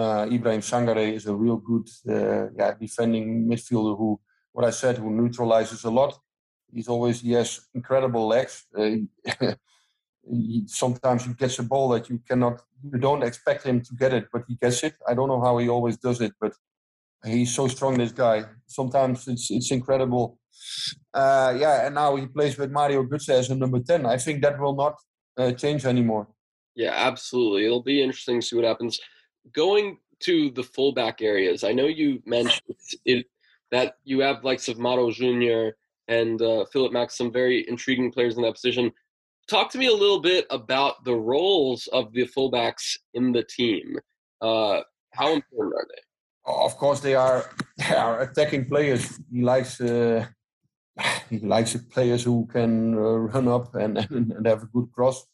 Uh, 0.00 0.26
Ibrahim 0.30 0.60
Sangare 0.60 1.06
is 1.18 1.26
a 1.26 1.34
real 1.44 1.58
good 1.70 1.86
uh, 2.16 2.46
yeah 2.58 2.72
defending 2.84 3.26
midfielder 3.50 3.96
who 4.00 4.20
what 4.54 4.64
I 4.70 4.72
said 4.82 4.94
who 4.98 5.10
neutralizes 5.10 5.84
a 5.84 5.90
lot 6.00 6.12
he's 6.72 6.88
always 6.88 7.20
he 7.20 7.32
has 7.32 7.60
incredible 7.74 8.26
legs. 8.26 8.66
Uh, 8.76 8.96
he, 10.28 10.64
sometimes 10.66 11.24
he 11.24 11.32
gets 11.34 11.58
a 11.58 11.62
ball 11.62 11.88
that 11.90 12.08
you 12.08 12.20
cannot, 12.28 12.60
you 12.82 12.98
don't 12.98 13.22
expect 13.22 13.64
him 13.64 13.80
to 13.80 13.94
get 13.94 14.12
it, 14.12 14.26
but 14.32 14.44
he 14.46 14.56
gets 14.56 14.82
it. 14.82 14.94
I 15.06 15.14
don't 15.14 15.28
know 15.28 15.40
how 15.40 15.58
he 15.58 15.68
always 15.68 15.96
does 15.96 16.20
it, 16.20 16.32
but 16.40 16.52
he's 17.24 17.54
so 17.54 17.68
strong. 17.68 17.98
This 17.98 18.12
guy. 18.12 18.44
Sometimes 18.66 19.26
it's 19.28 19.50
it's 19.50 19.70
incredible. 19.70 20.38
Uh, 21.14 21.56
yeah, 21.58 21.86
and 21.86 21.94
now 21.94 22.16
he 22.16 22.26
plays 22.26 22.58
with 22.58 22.70
Mario 22.70 23.02
Götze 23.04 23.30
as 23.30 23.50
a 23.50 23.54
number 23.54 23.80
ten. 23.80 24.06
I 24.06 24.18
think 24.18 24.42
that 24.42 24.58
will 24.58 24.74
not 24.74 24.94
uh, 25.36 25.52
change 25.52 25.84
anymore. 25.86 26.28
Yeah, 26.74 26.92
absolutely. 26.94 27.64
It'll 27.64 27.82
be 27.82 28.02
interesting 28.02 28.40
to 28.40 28.46
see 28.46 28.56
what 28.56 28.64
happens. 28.64 29.00
Going 29.52 29.98
to 30.20 30.50
the 30.50 30.62
fullback 30.62 31.22
areas, 31.22 31.64
I 31.64 31.72
know 31.72 31.86
you 31.86 32.22
mentioned 32.26 32.76
it, 33.04 33.26
that 33.70 33.94
you 34.04 34.20
have 34.20 34.44
likes 34.44 34.68
of 34.68 34.78
Mauro 34.78 35.10
Junior 35.10 35.76
and 36.08 36.40
uh, 36.40 36.64
Philipp 36.72 36.92
Max, 36.92 37.16
some 37.16 37.32
very 37.32 37.68
intriguing 37.68 38.12
players 38.12 38.36
in 38.36 38.42
that 38.42 38.54
position. 38.54 38.92
Talk 39.48 39.70
to 39.72 39.78
me 39.78 39.86
a 39.86 39.92
little 39.92 40.20
bit 40.20 40.46
about 40.50 41.04
the 41.04 41.14
roles 41.14 41.86
of 41.88 42.12
the 42.12 42.26
fullbacks 42.26 42.96
in 43.14 43.32
the 43.32 43.42
team. 43.44 43.96
Uh, 44.40 44.80
how 45.12 45.32
important 45.32 45.74
are 45.74 45.86
they? 45.88 46.02
Of 46.48 46.76
course, 46.78 47.00
they 47.00 47.14
are. 47.14 47.44
They 47.76 47.94
are 47.94 48.22
attacking 48.22 48.64
players. 48.64 49.20
He 49.30 49.42
likes. 49.42 49.80
Uh, 49.80 50.26
he 51.30 51.38
likes 51.40 51.76
players 51.76 52.24
who 52.24 52.46
can 52.46 52.94
uh, 52.94 53.18
run 53.32 53.48
up 53.48 53.74
and, 53.82 53.98
and 53.98 54.46
have 54.46 54.62
a 54.62 54.66
good 54.66 54.90
cross. 54.92 55.26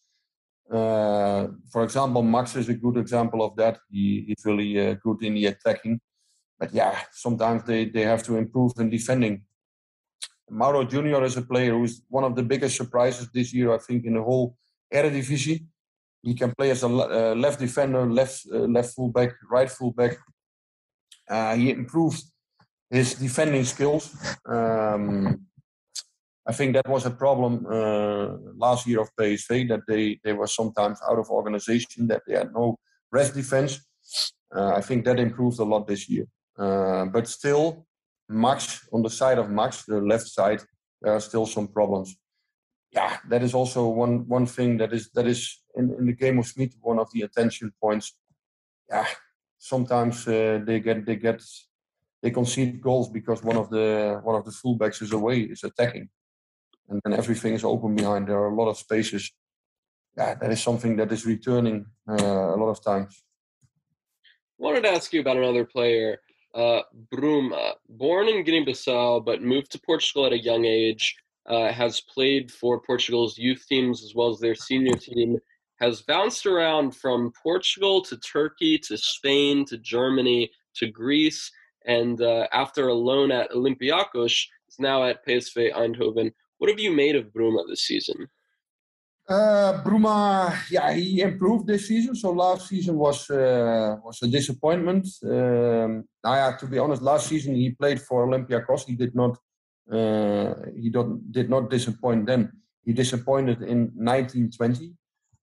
Uh, 0.71 1.49
for 1.71 1.85
example, 1.85 2.23
Max 2.23 2.57
is 2.57 2.69
a 2.69 2.75
good 2.75 2.97
example 2.97 3.45
of 3.45 3.55
that. 3.57 3.79
He, 3.91 4.25
he's 4.27 4.45
really 4.45 4.73
uh, 4.81 4.95
good 4.95 5.23
in 5.23 5.35
the 5.35 5.47
attacking. 5.47 6.01
But 6.59 6.73
yeah, 6.73 6.99
sometimes 7.13 7.65
they, 7.65 7.87
they 7.87 8.03
have 8.03 8.23
to 8.25 8.37
improve 8.37 8.73
in 8.79 8.91
defending. 8.91 9.43
Mauro 10.51 10.85
Junior 10.85 11.23
is 11.25 11.37
a 11.37 11.43
player 11.43 11.73
who 11.73 11.85
is 11.85 12.03
one 12.09 12.25
of 12.25 12.35
the 12.35 12.43
biggest 12.43 12.77
surprises 12.77 13.29
this 13.33 13.53
year, 13.53 13.73
I 13.73 13.79
think, 13.79 14.05
in 14.05 14.15
the 14.15 14.23
whole 14.23 14.57
Eredivisie. 14.93 15.65
He 16.23 16.35
can 16.35 16.55
play 16.57 16.71
as 16.71 16.83
a 16.83 16.87
uh, 16.87 17.35
left 17.35 17.61
defender, 17.61 18.11
left 18.11 18.47
uh, 18.53 18.59
left 18.61 18.95
fullback, 18.95 19.33
right 19.51 19.71
fullback. 19.71 20.17
Uh, 21.29 21.55
he 21.57 21.71
improved 21.71 22.23
his 22.91 23.15
defending 23.15 23.65
skills. 23.65 24.15
Um, 24.47 25.47
I 26.47 26.53
think 26.53 26.75
that 26.75 26.89
was 26.89 27.07
a 27.07 27.11
problem 27.11 27.67
uh, 27.67 28.37
last 28.57 28.87
year 28.87 29.01
of 29.01 29.11
PSV 29.19 29.69
that 29.69 29.81
they, 29.89 30.21
they 30.23 30.35
were 30.35 30.47
sometimes 30.47 31.01
out 31.09 31.19
of 31.19 31.31
organization, 31.31 32.07
that 32.09 32.23
they 32.27 32.35
had 32.35 32.53
no 32.53 32.77
rest 33.11 33.35
defense. 33.35 33.81
Uh, 34.55 34.75
I 34.75 34.83
think 34.83 35.05
that 35.05 35.19
improved 35.19 35.59
a 35.59 35.65
lot 35.65 35.87
this 35.87 36.09
year. 36.09 36.27
Uh, 36.59 37.07
but 37.07 37.27
still, 37.27 37.87
Max, 38.29 38.87
on 38.93 39.03
the 39.03 39.11
side 39.11 39.39
of 39.39 39.51
Max, 39.51 39.85
the 39.85 40.01
left 40.01 40.29
side, 40.29 40.61
there 41.01 41.15
are 41.15 41.21
still 41.21 41.47
some 41.47 41.69
problems. 41.69 42.17
Yeah, 42.93 43.17
that 43.29 43.43
is 43.43 43.55
also 43.55 43.89
one 43.89 44.29
one 44.29 44.47
thing 44.47 44.79
that 44.79 44.93
is 44.93 45.11
that 45.15 45.27
is 45.27 45.63
in, 45.75 45.93
in 45.99 46.07
the 46.07 46.13
game 46.13 46.39
of 46.39 46.47
Schmidt 46.47 46.75
one 46.81 47.01
of 47.01 47.09
the 47.13 47.23
attention 47.23 47.73
points. 47.81 48.17
Yeah, 48.89 49.07
sometimes 49.73 50.27
uh, 50.29 50.61
they 50.67 50.79
get 50.81 51.07
they 51.07 51.17
get 51.17 51.43
they 52.23 52.31
concede 52.31 52.81
goals 52.81 53.09
because 53.09 53.43
one 53.43 53.57
of 53.57 53.69
the 53.71 54.21
one 54.23 54.37
of 54.37 54.45
the 54.45 54.51
fullbacks 54.51 55.03
is 55.03 55.13
away 55.13 55.39
is 55.55 55.65
attacking, 55.65 56.09
and 56.89 57.01
then 57.03 57.15
everything 57.15 57.55
is 57.55 57.65
open 57.65 57.95
behind. 57.95 58.29
There 58.29 58.39
are 58.39 58.53
a 58.53 58.55
lot 58.61 58.69
of 58.69 58.79
spaces. 58.79 59.31
Yeah, 60.17 60.35
that 60.41 60.51
is 60.53 60.63
something 60.63 60.97
that 60.97 61.11
is 61.11 61.27
returning 61.27 61.87
uh, 62.09 62.55
a 62.55 62.59
lot 62.63 62.71
of 62.71 62.85
times. 62.85 63.25
I 64.59 64.63
wanted 64.65 64.85
to 64.85 64.91
ask 64.91 65.13
you 65.13 65.21
about 65.21 65.37
another 65.37 65.65
player 65.65 66.21
uh, 66.55 66.83
Bruma, 67.13 67.75
born 67.89 68.29
in 68.29 68.45
Guinea-Bissau 68.45 69.25
but 69.25 69.43
moved 69.43 69.73
to 69.73 69.81
Portugal 69.81 70.27
at 70.27 70.33
a 70.33 70.39
young 70.39 70.65
age, 70.65 71.17
uh, 71.47 71.73
has 71.73 72.01
played 72.01 72.51
for 72.51 72.81
Portugal's 72.81 73.37
youth 73.37 73.65
teams 73.69 74.05
as 74.05 74.15
well 74.15 74.31
as 74.31 74.39
their 74.39 74.55
senior 74.55 74.95
team, 74.95 75.39
has 75.81 76.03
bounced 76.03 76.47
around 76.47 76.97
from 76.97 77.33
Portugal 77.43 78.03
to 78.03 78.17
Turkey 78.19 78.79
to 78.79 78.97
Spain 78.97 79.65
to 79.67 79.79
Germany 79.79 80.51
to 80.77 80.87
Greece, 80.87 81.51
and 81.87 82.21
uh, 82.21 82.47
after 82.53 82.89
a 82.89 82.95
loan 82.95 83.31
at 83.31 83.51
Olympiacos, 83.51 84.47
is 84.69 84.79
now 84.79 85.05
at 85.05 85.25
PSV 85.27 85.75
Eindhoven. 85.75 86.33
What 86.59 86.71
have 86.71 86.81
you 86.81 86.93
made 86.93 87.17
of 87.17 87.27
Bruma 87.27 87.67
this 87.69 87.83
season? 87.83 88.29
Uh, 89.29 89.83
Bruma, 89.83 90.55
yeah, 90.71 90.93
he 90.93 91.23
improved 91.23 91.67
this 91.67 91.89
season. 91.89 92.15
So 92.15 92.31
last 92.31 92.69
season 92.69 92.97
was 92.97 93.31
uh, 93.31 93.97
was 94.05 94.23
a 94.23 94.29
disappointment. 94.29 95.09
Um, 95.25 96.05
yeah, 96.25 96.57
to 96.59 96.67
be 96.67 96.79
honest, 96.79 97.03
last 97.03 97.29
season 97.29 97.55
he 97.55 97.71
played 97.71 98.01
for 98.01 98.27
Olympiacos. 98.27 98.85
He 98.87 98.97
did 98.97 99.15
not 99.15 99.39
uh, 99.91 100.55
he 100.77 100.91
did 101.31 101.49
not 101.49 101.71
disappoint 101.71 102.27
then. 102.27 102.53
He 102.85 102.93
disappointed 102.93 103.63
in 103.63 103.93
1920. 103.95 104.93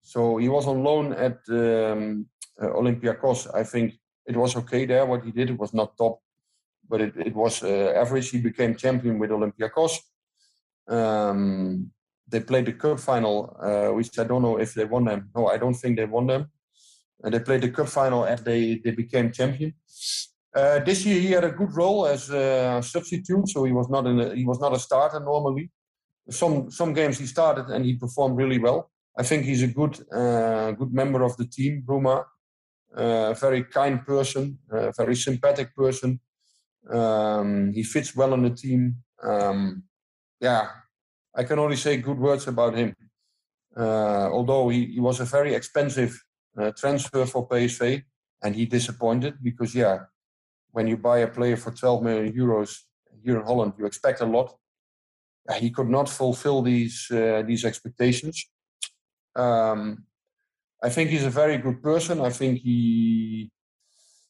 So 0.01 0.37
he 0.37 0.49
was 0.49 0.67
on 0.67 0.83
loan 0.83 1.13
at 1.13 1.37
um, 1.49 2.25
uh, 2.61 2.67
Olympiacos. 2.67 3.53
I 3.53 3.63
think 3.63 3.93
it 4.25 4.35
was 4.35 4.55
okay 4.55 4.85
there. 4.85 5.05
What 5.05 5.23
he 5.23 5.31
did 5.31 5.57
was 5.57 5.73
not 5.73 5.97
top, 5.97 6.19
but 6.89 7.01
it, 7.01 7.13
it 7.17 7.35
was 7.35 7.63
uh, 7.63 7.93
average. 7.95 8.29
He 8.29 8.39
became 8.39 8.75
champion 8.75 9.19
with 9.19 9.31
Olympiacos. 9.31 9.97
Um, 10.87 11.91
they 12.27 12.39
played 12.39 12.65
the 12.65 12.73
cup 12.73 12.99
final, 12.99 13.55
uh, 13.61 13.93
which 13.93 14.17
I 14.17 14.23
don't 14.23 14.41
know 14.41 14.57
if 14.57 14.73
they 14.73 14.85
won 14.85 15.05
them. 15.05 15.29
No, 15.35 15.47
I 15.47 15.57
don't 15.57 15.73
think 15.73 15.97
they 15.97 16.05
won 16.05 16.27
them. 16.27 16.51
And 17.23 17.33
they 17.33 17.39
played 17.39 17.61
the 17.61 17.69
cup 17.69 17.89
final 17.89 18.23
and 18.23 18.39
they, 18.39 18.81
they 18.83 18.91
became 18.91 19.31
champion. 19.31 19.73
Uh, 20.53 20.79
this 20.79 21.05
year 21.05 21.19
he 21.19 21.31
had 21.31 21.43
a 21.43 21.51
good 21.51 21.73
role 21.75 22.05
as 22.05 22.29
a 22.29 22.81
substitute, 22.83 23.47
so 23.47 23.63
he 23.63 23.71
was 23.71 23.89
not 23.89 24.05
in 24.05 24.19
a, 24.19 24.35
he 24.35 24.45
was 24.45 24.59
not 24.59 24.73
a 24.73 24.79
starter 24.79 25.19
normally. 25.19 25.71
Some 26.29 26.69
some 26.69 26.93
games 26.93 27.17
he 27.17 27.25
started 27.25 27.67
and 27.67 27.85
he 27.85 27.95
performed 27.95 28.37
really 28.37 28.59
well. 28.59 28.90
I 29.17 29.23
think 29.23 29.43
he's 29.43 29.63
a 29.63 29.67
good 29.67 29.99
uh, 30.11 30.71
good 30.71 30.93
member 30.93 31.23
of 31.23 31.35
the 31.37 31.45
team, 31.45 31.83
Bruma. 31.85 32.25
Uh, 32.95 33.31
a 33.31 33.35
very 33.35 33.63
kind 33.63 34.05
person, 34.05 34.57
a 34.69 34.91
very 34.97 35.15
sympathetic 35.15 35.73
person. 35.75 36.19
Um, 36.89 37.71
he 37.73 37.83
fits 37.83 38.15
well 38.15 38.33
in 38.33 38.43
the 38.43 38.49
team. 38.49 38.95
Um, 39.23 39.83
yeah, 40.41 40.67
I 41.35 41.43
can 41.43 41.59
only 41.59 41.77
say 41.77 41.97
good 41.97 42.19
words 42.19 42.47
about 42.47 42.75
him. 42.75 42.95
Uh, 43.77 44.29
although 44.31 44.67
he, 44.69 44.87
he, 44.87 44.99
was 44.99 45.21
a 45.21 45.25
very 45.25 45.53
expensive 45.53 46.21
uh, 46.57 46.71
transfer 46.71 47.25
for 47.25 47.47
PSV, 47.47 48.03
and 48.43 48.55
he 48.55 48.65
disappointed 48.65 49.35
because 49.41 49.73
yeah, 49.73 49.99
when 50.71 50.87
you 50.87 50.97
buy 50.97 51.19
a 51.19 51.27
player 51.27 51.55
for 51.55 51.71
12 51.71 52.03
million 52.03 52.33
euros 52.33 52.75
here 53.23 53.37
in 53.39 53.45
Holland, 53.45 53.73
you 53.77 53.85
expect 53.85 54.19
a 54.21 54.25
lot. 54.25 54.53
he 55.59 55.69
could 55.69 55.89
not 55.89 56.09
fulfill 56.09 56.61
these 56.61 57.09
uh, 57.11 57.43
these 57.45 57.63
expectations. 57.65 58.49
Um, 59.35 60.05
I 60.83 60.89
think 60.89 61.09
he's 61.09 61.25
a 61.25 61.29
very 61.29 61.57
good 61.57 61.81
person. 61.83 62.21
I 62.21 62.29
think 62.31 62.59
he, 62.59 63.51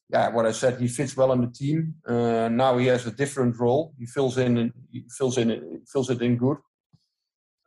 yeah, 0.10 0.30
what 0.30 0.46
I 0.46 0.52
said, 0.52 0.80
he 0.80 0.88
fits 0.88 1.16
well 1.16 1.32
in 1.32 1.42
the 1.42 1.48
team. 1.48 1.96
Uh, 2.06 2.50
now 2.50 2.78
he 2.78 2.88
has 2.88 3.08
a 3.08 3.12
different 3.12 3.58
role. 3.58 3.94
He 3.98 4.06
fills 4.06 4.38
in, 4.38 4.74
he 4.92 5.06
fills 5.10 5.38
in, 5.38 5.82
fills 5.88 6.10
it 6.10 6.22
in 6.22 6.38
good. 6.38 6.58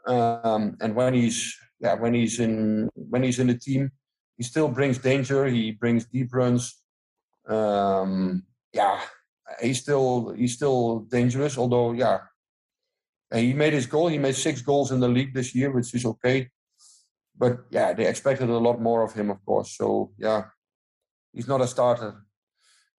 Um, 0.07 0.77
and 0.81 0.95
when 0.95 1.15
he's, 1.15 1.57
yeah, 1.81 1.95
when 1.95 2.13
he's 2.13 2.41
in, 2.41 2.91
when 2.95 3.23
he's 3.23 3.39
in 3.39 3.47
the 3.47 3.59
team, 3.59 3.91
he 4.37 4.43
still 4.43 4.69
brings 4.69 4.99
danger. 4.99 5.47
He 5.47 5.73
brings 5.73 6.05
deep 6.05 6.35
runs. 6.35 6.83
Um, 7.49 8.45
yeah, 8.73 9.01
he's 9.63 9.81
still, 9.81 10.35
he's 10.37 10.55
still 10.55 11.01
dangerous. 11.11 11.57
Although, 11.57 11.93
yeah, 11.93 12.19
he 13.33 13.55
made 13.55 13.73
his 13.73 13.87
goal. 13.87 14.09
He 14.09 14.19
made 14.19 14.35
six 14.35 14.61
goals 14.61 14.93
in 14.93 15.01
the 15.01 15.09
league 15.09 15.33
this 15.33 15.55
year, 15.55 15.71
which 15.71 15.95
is 15.95 16.05
okay 16.05 16.51
but 17.37 17.65
yeah, 17.71 17.93
they 17.93 18.07
expected 18.07 18.49
a 18.49 18.59
lot 18.59 18.81
more 18.81 19.03
of 19.03 19.13
him, 19.13 19.31
of 19.31 19.45
course. 19.45 19.77
So 19.77 20.13
yeah, 20.19 20.45
he's 21.33 21.49
not 21.49 21.61
a 21.61 21.67
starter. 21.67 22.15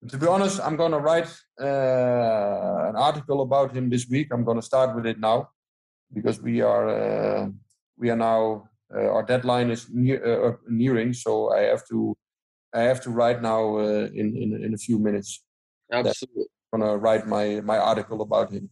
And 0.01 0.11
to 0.11 0.17
be 0.17 0.27
honest, 0.27 0.59
I'm 0.61 0.75
going 0.75 0.91
to 0.91 0.99
write 0.99 1.27
uh, 1.59 2.89
an 2.89 2.95
article 2.95 3.41
about 3.41 3.73
him 3.75 3.89
this 3.89 4.07
week. 4.09 4.27
I'm 4.31 4.43
going 4.43 4.59
to 4.59 4.65
start 4.65 4.95
with 4.95 5.05
it 5.05 5.19
now 5.19 5.49
because 6.13 6.41
we 6.41 6.61
are 6.61 6.89
uh, 6.89 7.47
we 7.97 8.09
are 8.09 8.17
now 8.17 8.69
uh, 8.93 9.09
our 9.09 9.23
deadline 9.23 9.71
is 9.71 9.87
near, 9.89 10.19
uh, 10.23 10.53
nearing. 10.67 11.13
So 11.13 11.51
I 11.51 11.61
have 11.61 11.87
to 11.87 12.15
I 12.73 12.81
have 12.81 13.01
to 13.01 13.09
write 13.09 13.41
now 13.41 13.77
uh, 13.77 14.09
in, 14.13 14.35
in 14.35 14.63
in 14.63 14.73
a 14.73 14.77
few 14.77 14.99
minutes. 14.99 15.43
Absolutely, 15.91 16.45
I'm 16.73 16.79
going 16.79 16.91
to 16.91 16.97
write 16.97 17.25
my 17.27 17.61
my 17.61 17.77
article 17.77 18.21
about 18.21 18.51
him. 18.51 18.69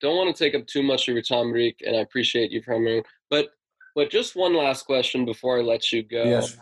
Don't 0.00 0.16
want 0.16 0.34
to 0.34 0.44
take 0.44 0.54
up 0.54 0.66
too 0.66 0.82
much 0.82 1.08
of 1.08 1.14
your 1.14 1.22
time, 1.22 1.50
Rick, 1.52 1.76
and 1.84 1.96
I 1.96 2.00
appreciate 2.00 2.50
you 2.50 2.62
coming. 2.62 3.02
But 3.30 3.48
but 3.94 4.10
just 4.10 4.36
one 4.36 4.54
last 4.54 4.86
question 4.86 5.24
before 5.24 5.58
I 5.58 5.62
let 5.62 5.92
you 5.92 6.02
go. 6.02 6.24
Yes. 6.24 6.56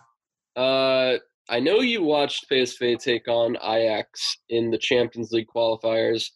Uh, 0.56 1.18
I 1.48 1.60
know 1.60 1.80
you 1.80 2.02
watched 2.02 2.48
PSV 2.50 2.98
take 2.98 3.28
on 3.28 3.56
Ajax 3.56 4.38
in 4.48 4.70
the 4.70 4.78
Champions 4.78 5.32
League 5.32 5.48
qualifiers. 5.54 6.30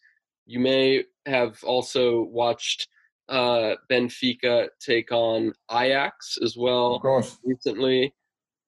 You 0.45 0.59
may 0.59 1.03
have 1.25 1.63
also 1.63 2.23
watched 2.23 2.87
uh, 3.29 3.75
Benfica 3.91 4.67
take 4.79 5.11
on 5.11 5.53
Ajax 5.71 6.37
as 6.43 6.55
well 6.57 6.95
of 6.95 7.01
course. 7.01 7.37
recently. 7.43 8.13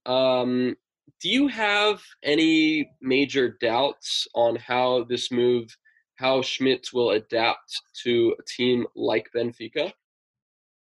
Um, 0.06 0.76
do 1.22 1.30
you 1.30 1.48
have 1.48 2.02
any 2.24 2.90
major 3.02 3.58
doubts 3.62 4.28
on 4.36 4.56
how 4.56 5.04
this 5.04 5.32
move, 5.32 5.76
how 6.16 6.42
Schmidt 6.42 6.88
will 6.94 7.12
adapt 7.12 7.82
to 8.04 8.36
a 8.40 8.44
team 8.44 8.86
like 8.96 9.30
Benfica? 9.36 9.92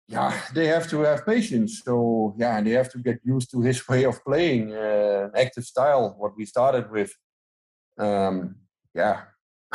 Yeah, 0.09 0.41
they 0.55 0.67
have 0.67 0.89
to 0.91 1.01
have 1.01 1.27
patience. 1.27 1.83
So 1.85 2.35
yeah, 2.39 2.61
they 2.61 2.71
have 2.71 2.91
to 2.93 2.99
get 2.99 3.21
used 3.25 3.51
to 3.53 3.61
his 3.61 3.87
way 3.89 4.05
of 4.05 4.25
playing, 4.25 4.75
uh, 4.75 5.29
active 5.37 5.65
style. 5.65 6.15
What 6.19 6.37
we 6.37 6.47
started 6.47 6.91
with, 6.91 7.13
um, 7.99 8.57
yeah, 8.95 9.23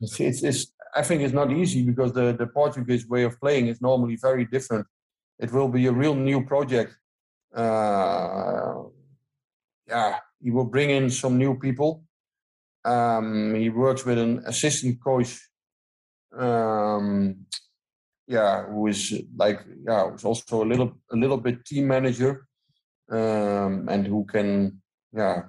it's, 0.00 0.18
it's, 0.20 0.42
it's, 0.42 0.72
I 0.94 1.02
think 1.02 1.22
it's 1.22 1.34
not 1.34 1.50
easy 1.52 1.82
because 1.84 2.12
the 2.12 2.32
the 2.32 2.46
Portuguese 2.46 3.08
way 3.08 3.22
of 3.24 3.38
playing 3.40 3.68
is 3.68 3.80
normally 3.80 4.16
very 4.16 4.44
different. 4.44 4.86
It 5.38 5.52
will 5.52 5.68
be 5.68 5.86
a 5.86 5.92
real 5.92 6.14
new 6.14 6.44
project. 6.44 6.96
Uh, 7.54 8.74
yeah, 9.88 10.18
he 10.42 10.50
will 10.50 10.64
bring 10.64 10.90
in 10.90 11.10
some 11.10 11.36
new 11.38 11.58
people. 11.58 12.04
Um, 12.84 13.54
he 13.54 13.68
works 13.70 14.04
with 14.04 14.18
an 14.18 14.42
assistant 14.46 15.02
coach. 15.02 15.38
Um, 16.36 17.46
yeah, 18.32 18.64
who 18.64 18.86
is 18.86 19.00
like 19.36 19.60
yeah, 19.86 20.08
who's 20.08 20.24
also 20.24 20.64
a 20.64 20.68
little 20.72 20.90
a 21.12 21.16
little 21.16 21.36
bit 21.36 21.64
team 21.66 21.86
manager, 21.86 22.46
um, 23.10 23.88
and 23.92 24.06
who 24.06 24.24
can 24.24 24.80
yeah, 25.12 25.42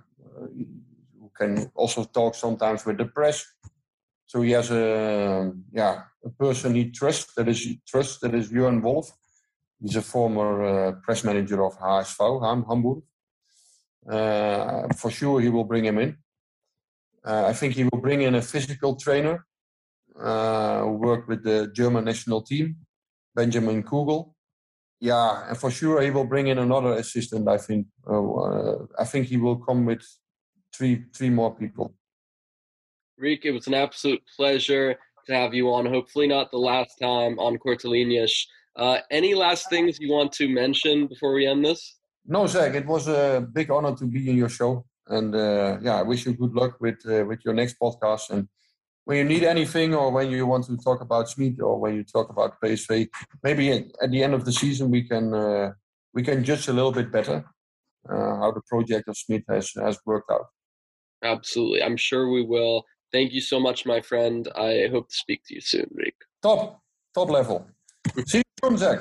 who 1.19 1.31
can 1.39 1.71
also 1.75 2.03
talk 2.03 2.35
sometimes 2.35 2.85
with 2.85 2.97
the 2.97 3.05
press. 3.05 3.45
So 4.25 4.41
he 4.41 4.51
has 4.51 4.69
a 4.71 5.51
yeah 5.71 6.03
a 6.25 6.29
person 6.29 6.75
he 6.75 6.91
trusts 6.91 7.33
that 7.35 7.47
is 7.47 7.61
trusts 7.87 8.19
that 8.19 8.33
is 8.35 8.51
Jörn 8.51 8.81
Wolf. 8.81 9.07
He's 9.81 9.95
a 9.95 10.01
former 10.01 10.49
uh, 10.63 10.91
press 11.03 11.23
manager 11.23 11.63
of 11.63 11.77
HSV 11.77 12.67
Hamburg. 12.67 12.99
Uh, 14.15 14.93
for 14.99 15.09
sure, 15.09 15.39
he 15.39 15.49
will 15.49 15.67
bring 15.71 15.85
him 15.85 15.97
in. 15.99 16.17
Uh, 17.25 17.45
I 17.51 17.53
think 17.53 17.75
he 17.75 17.85
will 17.85 18.01
bring 18.01 18.21
in 18.21 18.35
a 18.35 18.41
physical 18.41 18.95
trainer 18.95 19.45
uh, 20.19 20.85
worked 20.87 21.27
with 21.27 21.43
the 21.43 21.71
German 21.73 22.05
national 22.05 22.41
team, 22.41 22.77
Benjamin 23.35 23.83
Kugel. 23.83 24.33
Yeah, 24.99 25.49
and 25.49 25.57
for 25.57 25.69
sure 25.69 26.01
he 26.01 26.11
will 26.11 26.25
bring 26.25 26.47
in 26.47 26.59
another 26.59 26.93
assistant. 26.93 27.47
I 27.47 27.57
think. 27.57 27.87
Uh, 28.07 28.85
I 28.97 29.05
think 29.05 29.27
he 29.27 29.37
will 29.37 29.57
come 29.57 29.85
with 29.85 30.03
three 30.75 31.05
three 31.15 31.29
more 31.29 31.55
people. 31.55 31.95
Rick, 33.17 33.45
it 33.45 33.51
was 33.51 33.67
an 33.67 33.73
absolute 33.73 34.23
pleasure 34.35 34.95
to 35.27 35.35
have 35.35 35.53
you 35.53 35.73
on. 35.73 35.85
Hopefully, 35.85 36.27
not 36.27 36.51
the 36.51 36.57
last 36.57 36.97
time 36.99 37.37
on 37.39 37.57
Kortelinjas. 37.57 38.33
Uh, 38.75 38.97
any 39.11 39.35
last 39.35 39.69
things 39.69 39.99
you 39.99 40.11
want 40.11 40.31
to 40.33 40.49
mention 40.49 41.07
before 41.07 41.33
we 41.33 41.45
end 41.45 41.63
this? 41.63 41.97
No, 42.25 42.47
Zach. 42.47 42.73
It 42.73 42.85
was 42.85 43.07
a 43.07 43.47
big 43.53 43.69
honor 43.69 43.95
to 43.95 44.05
be 44.05 44.29
in 44.29 44.37
your 44.37 44.49
show, 44.49 44.85
and 45.07 45.35
uh, 45.35 45.77
yeah, 45.81 45.99
I 45.99 46.03
wish 46.03 46.25
you 46.25 46.33
good 46.33 46.53
luck 46.53 46.79
with 46.79 46.99
uh, 47.05 47.25
with 47.25 47.39
your 47.45 47.53
next 47.53 47.75
podcast. 47.79 48.29
And 48.29 48.47
when 49.05 49.17
you 49.17 49.23
need 49.23 49.43
anything 49.43 49.93
or 49.93 50.11
when 50.11 50.31
you 50.31 50.45
want 50.47 50.65
to 50.65 50.77
talk 50.77 51.01
about 51.01 51.29
Schmidt 51.29 51.59
or 51.61 51.79
when 51.79 51.95
you 51.95 52.03
talk 52.03 52.29
about 52.29 52.59
PSV, 52.61 53.09
maybe 53.43 53.71
at 53.71 54.11
the 54.11 54.23
end 54.23 54.33
of 54.33 54.45
the 54.45 54.51
season 54.51 54.89
we 54.89 55.03
can 55.03 55.33
uh, 55.33 55.71
we 56.13 56.23
can 56.23 56.43
judge 56.43 56.67
a 56.67 56.73
little 56.73 56.91
bit 56.91 57.11
better 57.11 57.43
uh, 58.09 58.35
how 58.37 58.51
the 58.51 58.61
project 58.67 59.07
of 59.07 59.17
Schmidt 59.17 59.43
has 59.49 59.71
has 59.75 59.99
worked 60.05 60.31
out. 60.31 60.47
Absolutely, 61.23 61.83
I'm 61.83 61.97
sure 61.97 62.29
we 62.29 62.43
will. 62.43 62.83
Thank 63.11 63.31
you 63.31 63.41
so 63.41 63.59
much, 63.59 63.85
my 63.85 64.01
friend. 64.01 64.47
I 64.55 64.87
hope 64.91 65.07
to 65.09 65.15
speak 65.15 65.43
to 65.47 65.55
you 65.55 65.61
soon, 65.61 65.87
Rick. 65.93 66.15
Top, 66.41 66.81
top 67.13 67.29
level. 67.29 67.67
See 68.25 68.39
you 68.39 68.43
soon, 68.63 68.77
Zach. 68.77 68.99